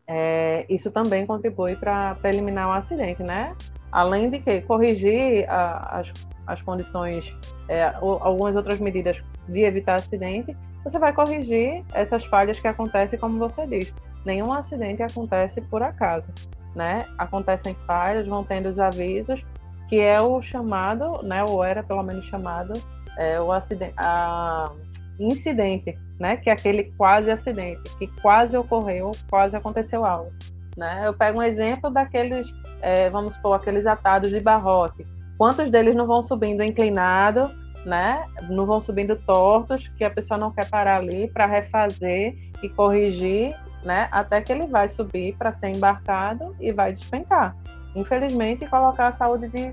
[0.06, 3.56] é, isso também contribui para eliminar o acidente, né?
[3.90, 6.12] Além de que corrigir a, as,
[6.46, 7.34] as condições,
[7.68, 13.38] é, algumas outras medidas de evitar acidente, você vai corrigir essas falhas que acontecem, como
[13.38, 13.94] você diz.
[14.24, 16.30] Nenhum acidente acontece por acaso,
[16.74, 17.06] né?
[17.16, 19.42] Acontecem falhas, vão tendo os avisos,
[19.88, 21.44] que é o chamado, né?
[21.44, 22.72] Ou era pelo menos chamado,
[23.16, 24.70] é, o acidente, a,
[25.18, 26.36] incidente, né?
[26.36, 30.32] Que é aquele quase acidente, que quase ocorreu, quase aconteceu algo.
[30.76, 31.02] Né?
[31.04, 35.06] Eu pego um exemplo daqueles, é, vamos supor, aqueles atados de barrote.
[35.38, 37.50] Quantos deles não vão subindo inclinado,
[37.84, 38.24] né?
[38.48, 43.54] Não vão subindo tortos, que a pessoa não quer parar ali para refazer e corrigir,
[43.84, 44.08] né?
[44.10, 47.54] Até que ele vai subir para ser embarcado e vai despencar.
[47.94, 49.70] Infelizmente, colocar a saúde de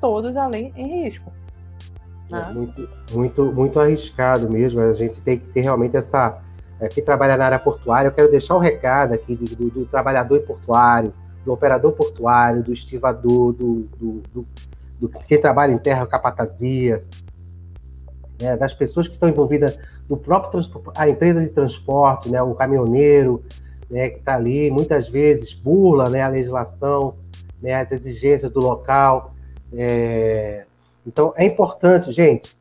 [0.00, 1.32] todos ali em risco.
[2.30, 2.52] É né?
[2.52, 4.80] muito, muito, muito arriscado mesmo.
[4.80, 6.38] A gente tem que ter realmente essa.
[6.80, 9.86] É, quem trabalha na área portuária, eu quero deixar um recado aqui do, do, do
[9.86, 11.12] trabalhador portuário,
[11.44, 14.46] do operador portuário, do estivador, do, do, do,
[14.98, 17.04] do quem trabalha em terra, capatazia,
[18.40, 20.60] né, das pessoas que estão envolvidas no próprio
[20.96, 23.44] a empresa de transporte, né, o caminhoneiro,
[23.88, 27.14] né, que está ali, muitas vezes burla né, a legislação,
[27.62, 29.34] né, as exigências do local.
[29.72, 30.64] É...
[31.06, 32.56] Então, é importante, gente,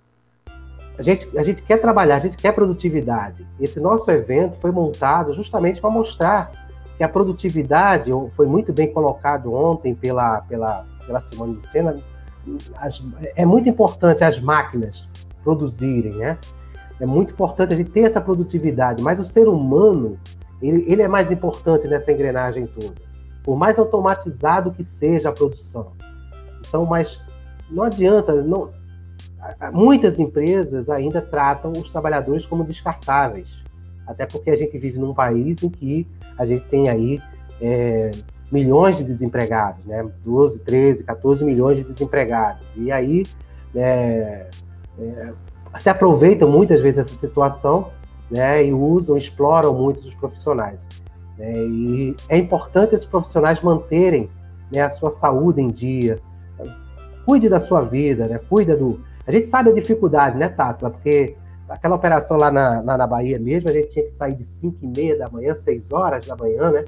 [0.98, 3.46] a gente, a gente quer trabalhar, a gente quer produtividade.
[3.60, 6.52] Esse nosso evento foi montado justamente para mostrar
[6.98, 11.96] que a produtividade, foi muito bem colocado ontem pela, pela, pela Simone Lucena,
[12.78, 13.02] as,
[13.36, 15.10] é muito importante as máquinas
[15.44, 16.38] produzirem, né?
[17.00, 20.20] É muito importante a gente ter essa produtividade, mas o ser humano,
[20.62, 23.02] ele, ele é mais importante nessa engrenagem toda.
[23.44, 25.94] Por mais automatizado que seja a produção.
[26.60, 27.20] Então, mas
[27.70, 28.70] não adianta, não,
[29.74, 33.50] muitas empresas ainda tratam os trabalhadores como descartáveis,
[34.06, 37.22] até porque a gente vive num país em que a gente tem aí
[37.62, 38.12] é,
[38.52, 40.08] milhões de desempregados, né?
[40.26, 42.66] 12, 13, 14 milhões de desempregados.
[42.76, 43.24] E aí
[43.74, 44.48] é,
[45.00, 45.34] é,
[45.78, 47.92] se aproveitam muitas vezes dessa situação
[48.30, 50.88] né, e usam, exploram muito os profissionais.
[51.42, 54.30] Né, e é importante esses profissionais manterem
[54.72, 56.20] né, a sua saúde em dia,
[57.26, 59.02] cuide da sua vida, né, cuida do...
[59.26, 60.92] A gente sabe a dificuldade, né, Tássila?
[60.92, 61.36] Porque
[61.68, 64.78] aquela operação lá na, na, na, Bahia mesmo, a gente tinha que sair de 5
[64.84, 66.86] e meia da manhã, 6 horas da manhã, né?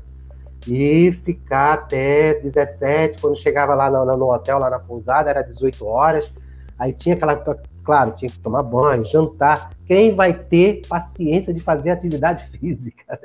[0.67, 5.85] E ficar até 17, quando chegava lá no, no hotel, lá na pousada, era 18
[5.85, 6.31] horas.
[6.77, 7.35] Aí tinha aquela
[7.84, 9.71] Claro, tinha que tomar banho, jantar.
[9.86, 13.19] Quem vai ter paciência de fazer atividade física?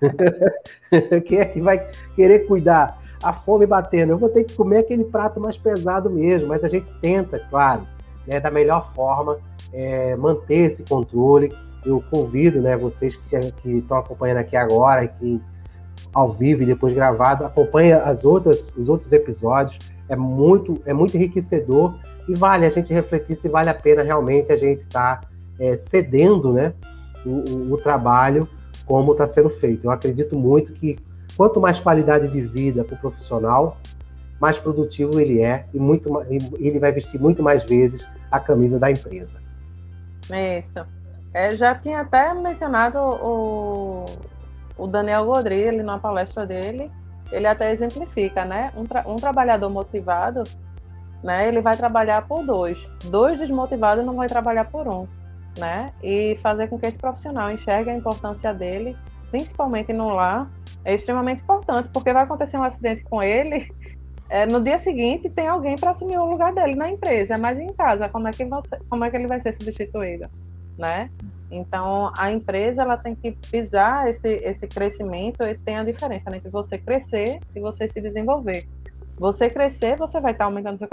[0.00, 1.20] Né?
[1.26, 3.00] Quem é que vai querer cuidar?
[3.22, 4.10] A fome batendo.
[4.10, 7.86] Eu vou ter que comer aquele prato mais pesado mesmo, mas a gente tenta, claro,
[8.26, 9.38] né, da melhor forma,
[9.72, 11.52] é, manter esse controle.
[11.84, 15.40] Eu convido né, vocês que, que estão acompanhando aqui agora, que
[16.12, 21.16] ao vivo e depois gravado, acompanha as outras, os outros episódios é muito, é muito
[21.16, 21.94] enriquecedor
[22.28, 25.76] e vale a gente refletir se vale a pena realmente a gente estar tá, é,
[25.76, 26.74] cedendo né,
[27.24, 28.46] o, o, o trabalho
[28.84, 29.86] como está sendo feito.
[29.86, 30.98] Eu acredito muito que
[31.36, 33.78] quanto mais qualidade de vida para o profissional,
[34.40, 36.10] mais produtivo ele é e muito
[36.58, 39.38] ele vai vestir muito mais vezes a camisa da empresa.
[40.30, 40.86] Isso.
[41.32, 44.04] É, já tinha até mencionado o,
[44.76, 46.90] o Daniel Godri, ele na palestra dele,
[47.30, 48.72] ele até exemplifica, né?
[48.76, 50.42] Um, tra um trabalhador motivado,
[51.22, 51.48] né?
[51.48, 52.78] Ele vai trabalhar por dois.
[53.04, 55.06] Dois desmotivados não vai trabalhar por um,
[55.58, 55.92] né?
[56.02, 58.96] E fazer com que esse profissional enxergue a importância dele,
[59.30, 60.50] principalmente no lar,
[60.84, 63.68] é extremamente importante, porque vai acontecer um acidente com ele,
[64.32, 67.70] é, no dia seguinte tem alguém para assumir o lugar dele na empresa, mas em
[67.74, 70.26] casa, como é que, você, como é que ele vai ser substituído,
[70.78, 71.10] né?
[71.52, 76.38] Então, a empresa ela tem que pisar esse, esse crescimento e tem a diferença né,
[76.38, 78.66] entre você crescer e você se desenvolver.
[79.18, 80.88] Você crescer, você vai estar aumentando seu,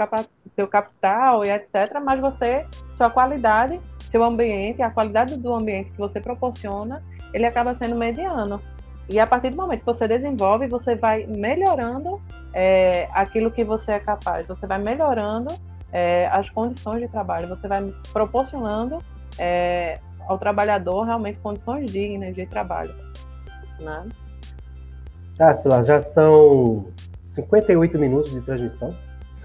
[0.54, 5.98] seu capital e etc., mas você, sua qualidade, seu ambiente, a qualidade do ambiente que
[5.98, 7.02] você proporciona,
[7.32, 8.60] ele acaba sendo mediano.
[9.08, 12.20] E a partir do momento que você desenvolve, você vai melhorando
[12.52, 15.54] é, aquilo que você é capaz, você vai melhorando
[15.90, 19.02] é, as condições de trabalho, você vai proporcionando
[19.38, 19.98] é,
[20.30, 22.94] ao trabalhador realmente condições dignas de trabalho.
[23.80, 24.08] Né?
[25.36, 26.86] Tá, Sila, já são
[27.24, 28.94] 58 minutos de transmissão.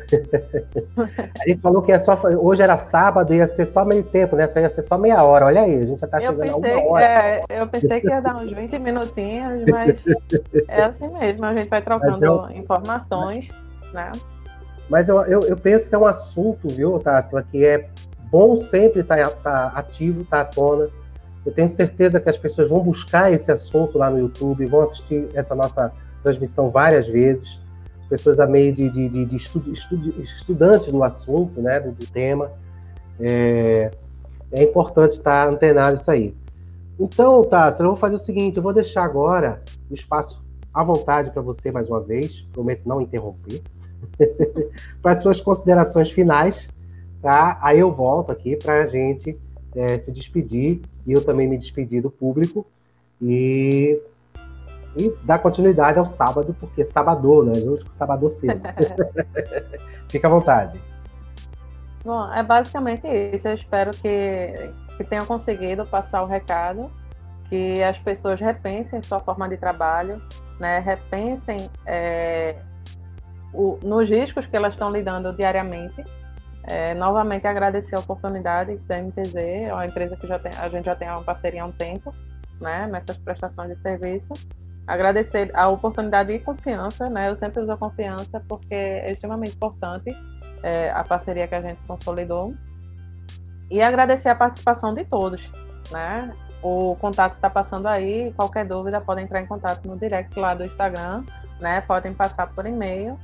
[1.42, 4.48] a gente falou que é só, hoje era sábado, ia ser só meio tempo, né?
[4.48, 5.48] Só ia ser só meia hora.
[5.48, 7.04] Olha aí, a gente já está chegando pensei, a uma hora.
[7.04, 10.00] É, eu pensei que ia dar uns 20 minutinhos, mas
[10.68, 12.52] é assim mesmo, a gente vai trocando eu...
[12.52, 13.50] informações,
[13.92, 14.12] né?
[14.88, 17.90] Mas eu, eu, eu, penso que é um assunto, viu, Tássila, que é
[18.32, 20.90] bom sempre estar tá, tá ativo, estar tá à tona.
[21.46, 25.28] Eu tenho certeza que as pessoas vão buscar esse assunto lá no YouTube, vão assistir
[25.34, 25.92] essa nossa
[26.24, 27.60] transmissão várias vezes.
[28.10, 29.72] pessoas a meio de, de, de, de estudo,
[30.22, 32.52] estudantes no assunto, né, do, do tema.
[33.20, 33.92] É,
[34.52, 36.36] é, importante estar antenado isso aí.
[37.00, 41.32] Então, tá, eu vou fazer o seguinte, eu vou deixar agora o espaço à vontade
[41.32, 43.62] para você mais uma vez, prometo não interromper,
[45.02, 46.68] para as suas considerações finais,
[47.26, 47.58] tá?
[47.60, 49.36] Aí eu volto aqui para a gente
[49.76, 52.68] é, se despedir e eu também me despedir do público
[53.20, 54.00] e,
[54.96, 57.56] e dar continuidade ao sábado, porque sábado, né?
[57.56, 58.62] Junto com sábado cedo.
[60.08, 60.80] Fica à vontade.
[62.04, 63.48] Bom, é basicamente isso.
[63.48, 66.92] Eu espero que, que tenham conseguido passar o recado,
[67.50, 70.22] que as pessoas repensem sua forma de trabalho,
[70.60, 70.78] né?
[70.78, 72.56] repensem é,
[73.52, 76.04] o, nos riscos que elas estão lidando diariamente.
[76.68, 80.86] É, novamente agradecer a oportunidade da MTZ, é uma empresa que já tem, a gente
[80.86, 82.14] já tem uma parceria há um tempo,
[82.60, 84.34] né, nessas prestações de serviço.
[84.88, 87.30] Agradecer a oportunidade e confiança, né?
[87.30, 90.16] Eu sempre uso a confiança porque é extremamente importante
[90.62, 92.54] é, a parceria que a gente consolidou.
[93.70, 95.50] E agradecer a participação de todos,
[95.92, 96.32] né?
[96.62, 100.64] O contato está passando aí, qualquer dúvida podem entrar em contato no direct lá do
[100.64, 101.24] Instagram,
[101.60, 101.82] né?
[101.82, 103.18] Podem passar por e-mail.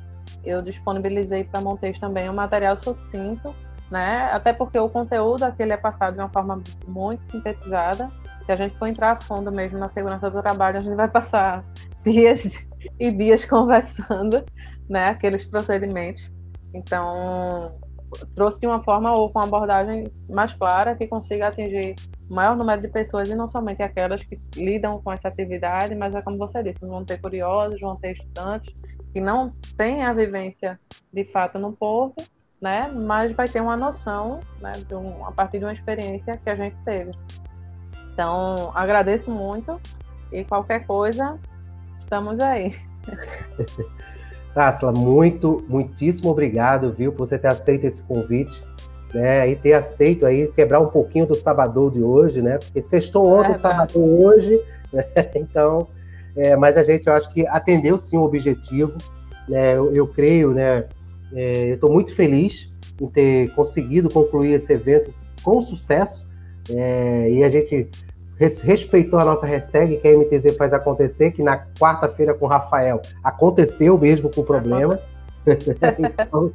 [0.44, 3.56] Eu disponibilizei para Montes também um material sucinto,
[3.90, 4.32] né?
[4.32, 8.10] Até porque o conteúdo aqui ele é passado de uma forma muito sintetizada
[8.46, 11.08] se a gente for entrar a fundo mesmo na segurança do trabalho, a gente vai
[11.08, 11.64] passar
[12.04, 12.66] dias
[13.00, 14.44] e dias conversando,
[14.90, 16.32] né, aqueles procedimentos.
[16.74, 17.80] Então,
[18.36, 21.96] trouxe de uma forma ou com uma abordagem mais clara que consiga atingir
[22.30, 26.16] o maior número de pessoas e não somente aquelas que lidam com essa atividade, mas
[26.16, 28.74] é como você disse, vão ter curiosos, vão ter estudantes
[29.12, 30.80] que não têm a vivência
[31.12, 32.24] de fato no porto,
[32.62, 36.56] né, mas vai ter uma noção, né, um, a partir de uma experiência que a
[36.56, 37.12] gente teve.
[38.14, 39.80] Então, agradeço muito
[40.32, 41.40] e qualquer coisa,
[42.00, 42.76] estamos aí.
[44.54, 48.64] Tássila, muito, muitíssimo obrigado, viu, por você ter aceito esse convite,
[49.14, 53.26] né, e ter aceito aí quebrar um pouquinho do sabadão de hoje, né, porque sextou
[53.28, 54.62] ontem, é, sabadão hoje,
[54.94, 55.06] né,
[55.36, 55.88] então,
[56.36, 58.94] é, mas a gente, eu acho que atendeu sim o objetivo,
[59.48, 60.86] né, eu, eu creio, né,
[61.34, 65.14] é, eu estou muito feliz em ter conseguido concluir esse evento
[65.44, 66.28] com sucesso,
[66.70, 67.90] é, e a gente
[68.64, 73.02] respeitou a nossa hashtag, que a MTZ faz acontecer, que na quarta-feira com o Rafael
[73.24, 75.00] aconteceu mesmo com o problema.
[75.46, 76.52] então,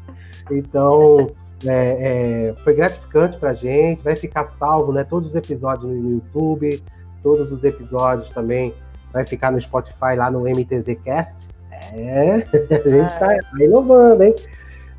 [0.51, 1.27] então
[1.65, 5.05] é, é, foi gratificante para a gente, vai ficar salvo, né?
[5.05, 6.83] Todos os episódios no YouTube,
[7.23, 8.75] todos os episódios também
[9.17, 11.49] vai ficar no Spotify lá no MTZ Cast.
[11.95, 12.35] É,
[12.85, 14.35] a gente está tá inovando, hein?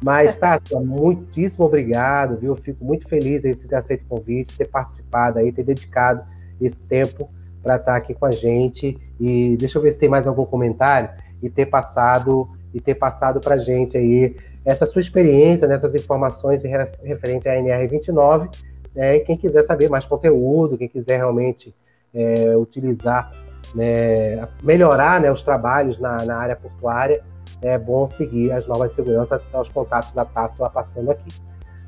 [0.01, 2.55] Mas, Tati, muitíssimo obrigado, viu?
[2.55, 6.23] Fico muito feliz aí de ter aceito o convite, ter participado aí, ter dedicado
[6.59, 7.29] esse tempo
[7.61, 8.99] para estar tá aqui com a gente.
[9.19, 11.09] E deixa eu ver se tem mais algum comentário
[11.41, 16.63] e ter passado e ter passado para a gente aí essa sua experiência, nessas informações
[16.63, 18.49] referente à NR29.
[18.95, 19.19] Né?
[19.19, 21.73] Quem quiser saber mais conteúdo, quem quiser realmente
[22.13, 23.31] é, utilizar,
[23.73, 27.23] né, melhorar né, os trabalhos na, na área portuária,
[27.61, 31.29] é bom seguir as normas de segurança, os contatos da Tássila passando aqui.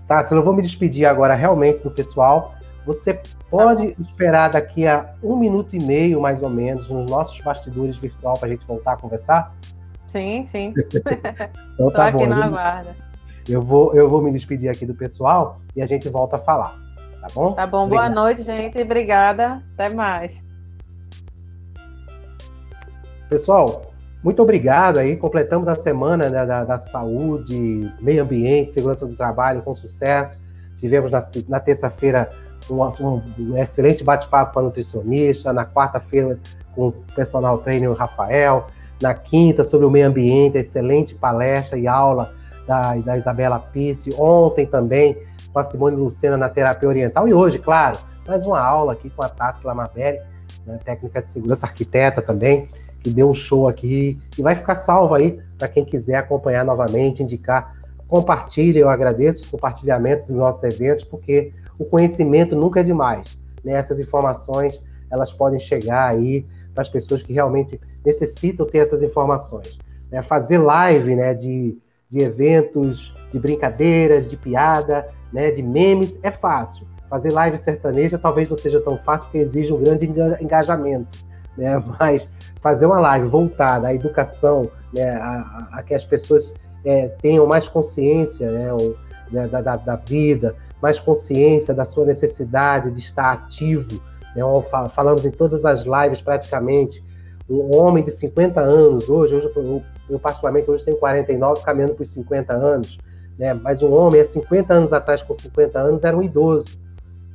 [0.07, 2.55] Tássila, eu vou me despedir agora realmente do pessoal.
[2.85, 3.19] Você
[3.49, 7.97] pode tá esperar daqui a um minuto e meio, mais ou menos, nos nossos bastidores
[7.97, 9.53] virtual para a gente voltar a conversar?
[10.07, 10.73] Sim, sim.
[11.73, 12.25] então tá bom.
[12.25, 12.95] na guarda.
[13.47, 16.75] Eu vou, eu vou me despedir aqui do pessoal e a gente volta a falar.
[17.21, 17.53] Tá bom?
[17.53, 17.85] Tá bom.
[17.85, 18.13] Obrigado.
[18.13, 18.81] Boa noite, gente.
[18.81, 19.61] Obrigada.
[19.73, 20.48] Até mais.
[23.29, 25.15] Pessoal, muito obrigado aí.
[25.15, 30.39] Completamos a semana da, da, saúde, meio ambiente, segurança do trabalho com sucesso.
[30.75, 32.27] Tivemos na, na terça-feira
[32.69, 35.53] um, um, excelente bate-papo com a nutricionista.
[35.53, 36.39] Na quarta-feira,
[36.73, 38.65] com o personal trainer Rafael.
[38.99, 42.33] Na quinta, sobre o meio ambiente, excelente palestra e aula
[42.67, 44.09] da, da Isabela Pisse.
[44.17, 45.15] Ontem também,
[45.53, 47.27] com a Simone Lucena na terapia oriental.
[47.27, 50.19] E hoje, claro, mais uma aula aqui com a Tássila Mabelli,
[50.65, 52.67] né, técnica de segurança, arquiteta também
[53.01, 57.23] que deu um show aqui e vai ficar salvo aí para quem quiser acompanhar novamente,
[57.23, 57.77] indicar.
[58.07, 63.37] Compartilhe, eu agradeço o compartilhamento dos nossos eventos, porque o conhecimento nunca é demais.
[63.63, 63.73] Né?
[63.73, 64.81] Essas informações
[65.11, 69.77] elas podem chegar aí para as pessoas que realmente necessitam ter essas informações.
[70.11, 70.21] Né?
[70.21, 71.77] Fazer live né, de,
[72.09, 76.87] de eventos, de brincadeiras, de piada, né, de memes, é fácil.
[77.09, 80.05] Fazer live sertaneja talvez não seja tão fácil, porque exige um grande
[80.41, 81.28] engajamento
[81.59, 81.83] né?
[81.99, 82.27] Mas
[82.61, 85.11] fazer uma live voltada à educação, né?
[85.11, 86.53] a, a, a que as pessoas
[86.83, 88.73] é, tenham mais consciência né?
[88.73, 88.95] Ou,
[89.31, 89.47] né?
[89.47, 94.01] Da, da, da, vida, mais consciência da sua necessidade de estar ativo.
[94.35, 94.41] Né?
[94.89, 97.03] Falamos em todas as lives praticamente.
[97.49, 102.03] Um homem de 50 anos, hoje, hoje eu Eu, particularmente, hoje tenho 49, caminhando para
[102.03, 102.97] os 50 anos.
[103.37, 103.53] Né?
[103.53, 106.79] Mas um homem, há 50 anos atrás, com 50 anos, era um idoso.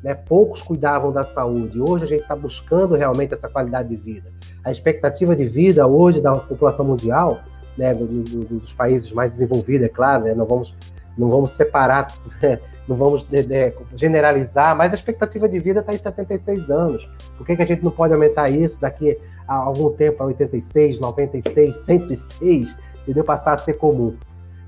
[0.05, 0.15] Né?
[0.15, 1.81] Poucos cuidavam da saúde.
[1.81, 4.31] Hoje a gente está buscando realmente essa qualidade de vida.
[4.63, 7.41] A expectativa de vida hoje da população mundial,
[7.77, 10.77] né, do, do, dos países mais desenvolvidos, é claro, né, não, vamos,
[11.17, 12.09] não vamos separar,
[12.43, 17.09] né, não vamos de, de, generalizar, mas a expectativa de vida está em 76 anos.
[17.39, 21.01] Por que, que a gente não pode aumentar isso daqui a algum tempo a 86,
[21.01, 23.25] 96, 106, entendeu?
[23.25, 24.15] Passar a ser comum.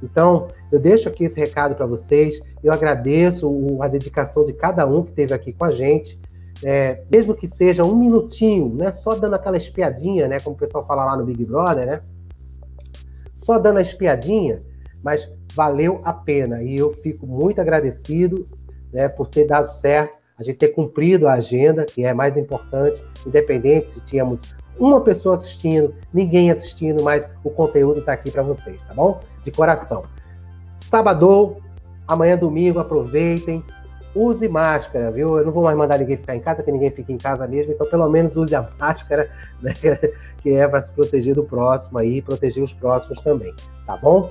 [0.03, 2.41] Então, eu deixo aqui esse recado para vocês.
[2.63, 3.49] Eu agradeço
[3.81, 6.19] a dedicação de cada um que esteve aqui com a gente.
[6.65, 8.91] É, mesmo que seja um minutinho, né?
[8.91, 10.41] Só dando aquela espiadinha, né?
[10.41, 12.01] Como o pessoal fala lá no Big Brother, né?
[13.35, 14.63] Só dando a espiadinha,
[15.03, 16.63] mas valeu a pena.
[16.63, 18.49] E eu fico muito agradecido
[18.93, 23.03] né, por ter dado certo, a gente ter cumprido a agenda, que é mais importante,
[23.27, 24.43] independente se tínhamos
[24.79, 29.21] uma pessoa assistindo, ninguém assistindo, mas o conteúdo está aqui para vocês, tá bom?
[29.43, 30.05] De coração.
[30.77, 31.57] Sábado,
[32.07, 33.65] amanhã domingo, aproveitem,
[34.15, 35.39] use máscara, viu?
[35.39, 37.73] Eu não vou mais mandar ninguém ficar em casa, que ninguém fica em casa mesmo,
[37.73, 39.73] então pelo menos use a máscara, né?
[40.43, 43.55] que é para se proteger do próximo aí, proteger os próximos também,
[43.87, 44.31] tá bom?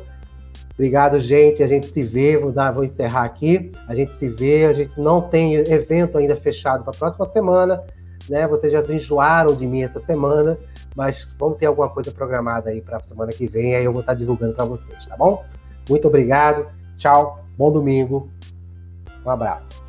[0.74, 1.64] Obrigado, gente.
[1.64, 2.38] A gente se vê.
[2.38, 3.72] Vou, dar, vou encerrar aqui.
[3.88, 4.66] A gente se vê.
[4.66, 7.82] A gente não tem evento ainda fechado para a próxima semana
[8.30, 8.48] né?
[8.48, 10.58] Vocês já enjoaram de mim essa semana,
[10.96, 14.02] mas vamos ter alguma coisa programada aí para a semana que vem, aí eu vou
[14.02, 15.44] estar divulgando para vocês, tá bom?
[15.90, 16.68] Muito obrigado,
[16.98, 18.30] tchau, bom domingo,
[19.26, 19.85] um abraço.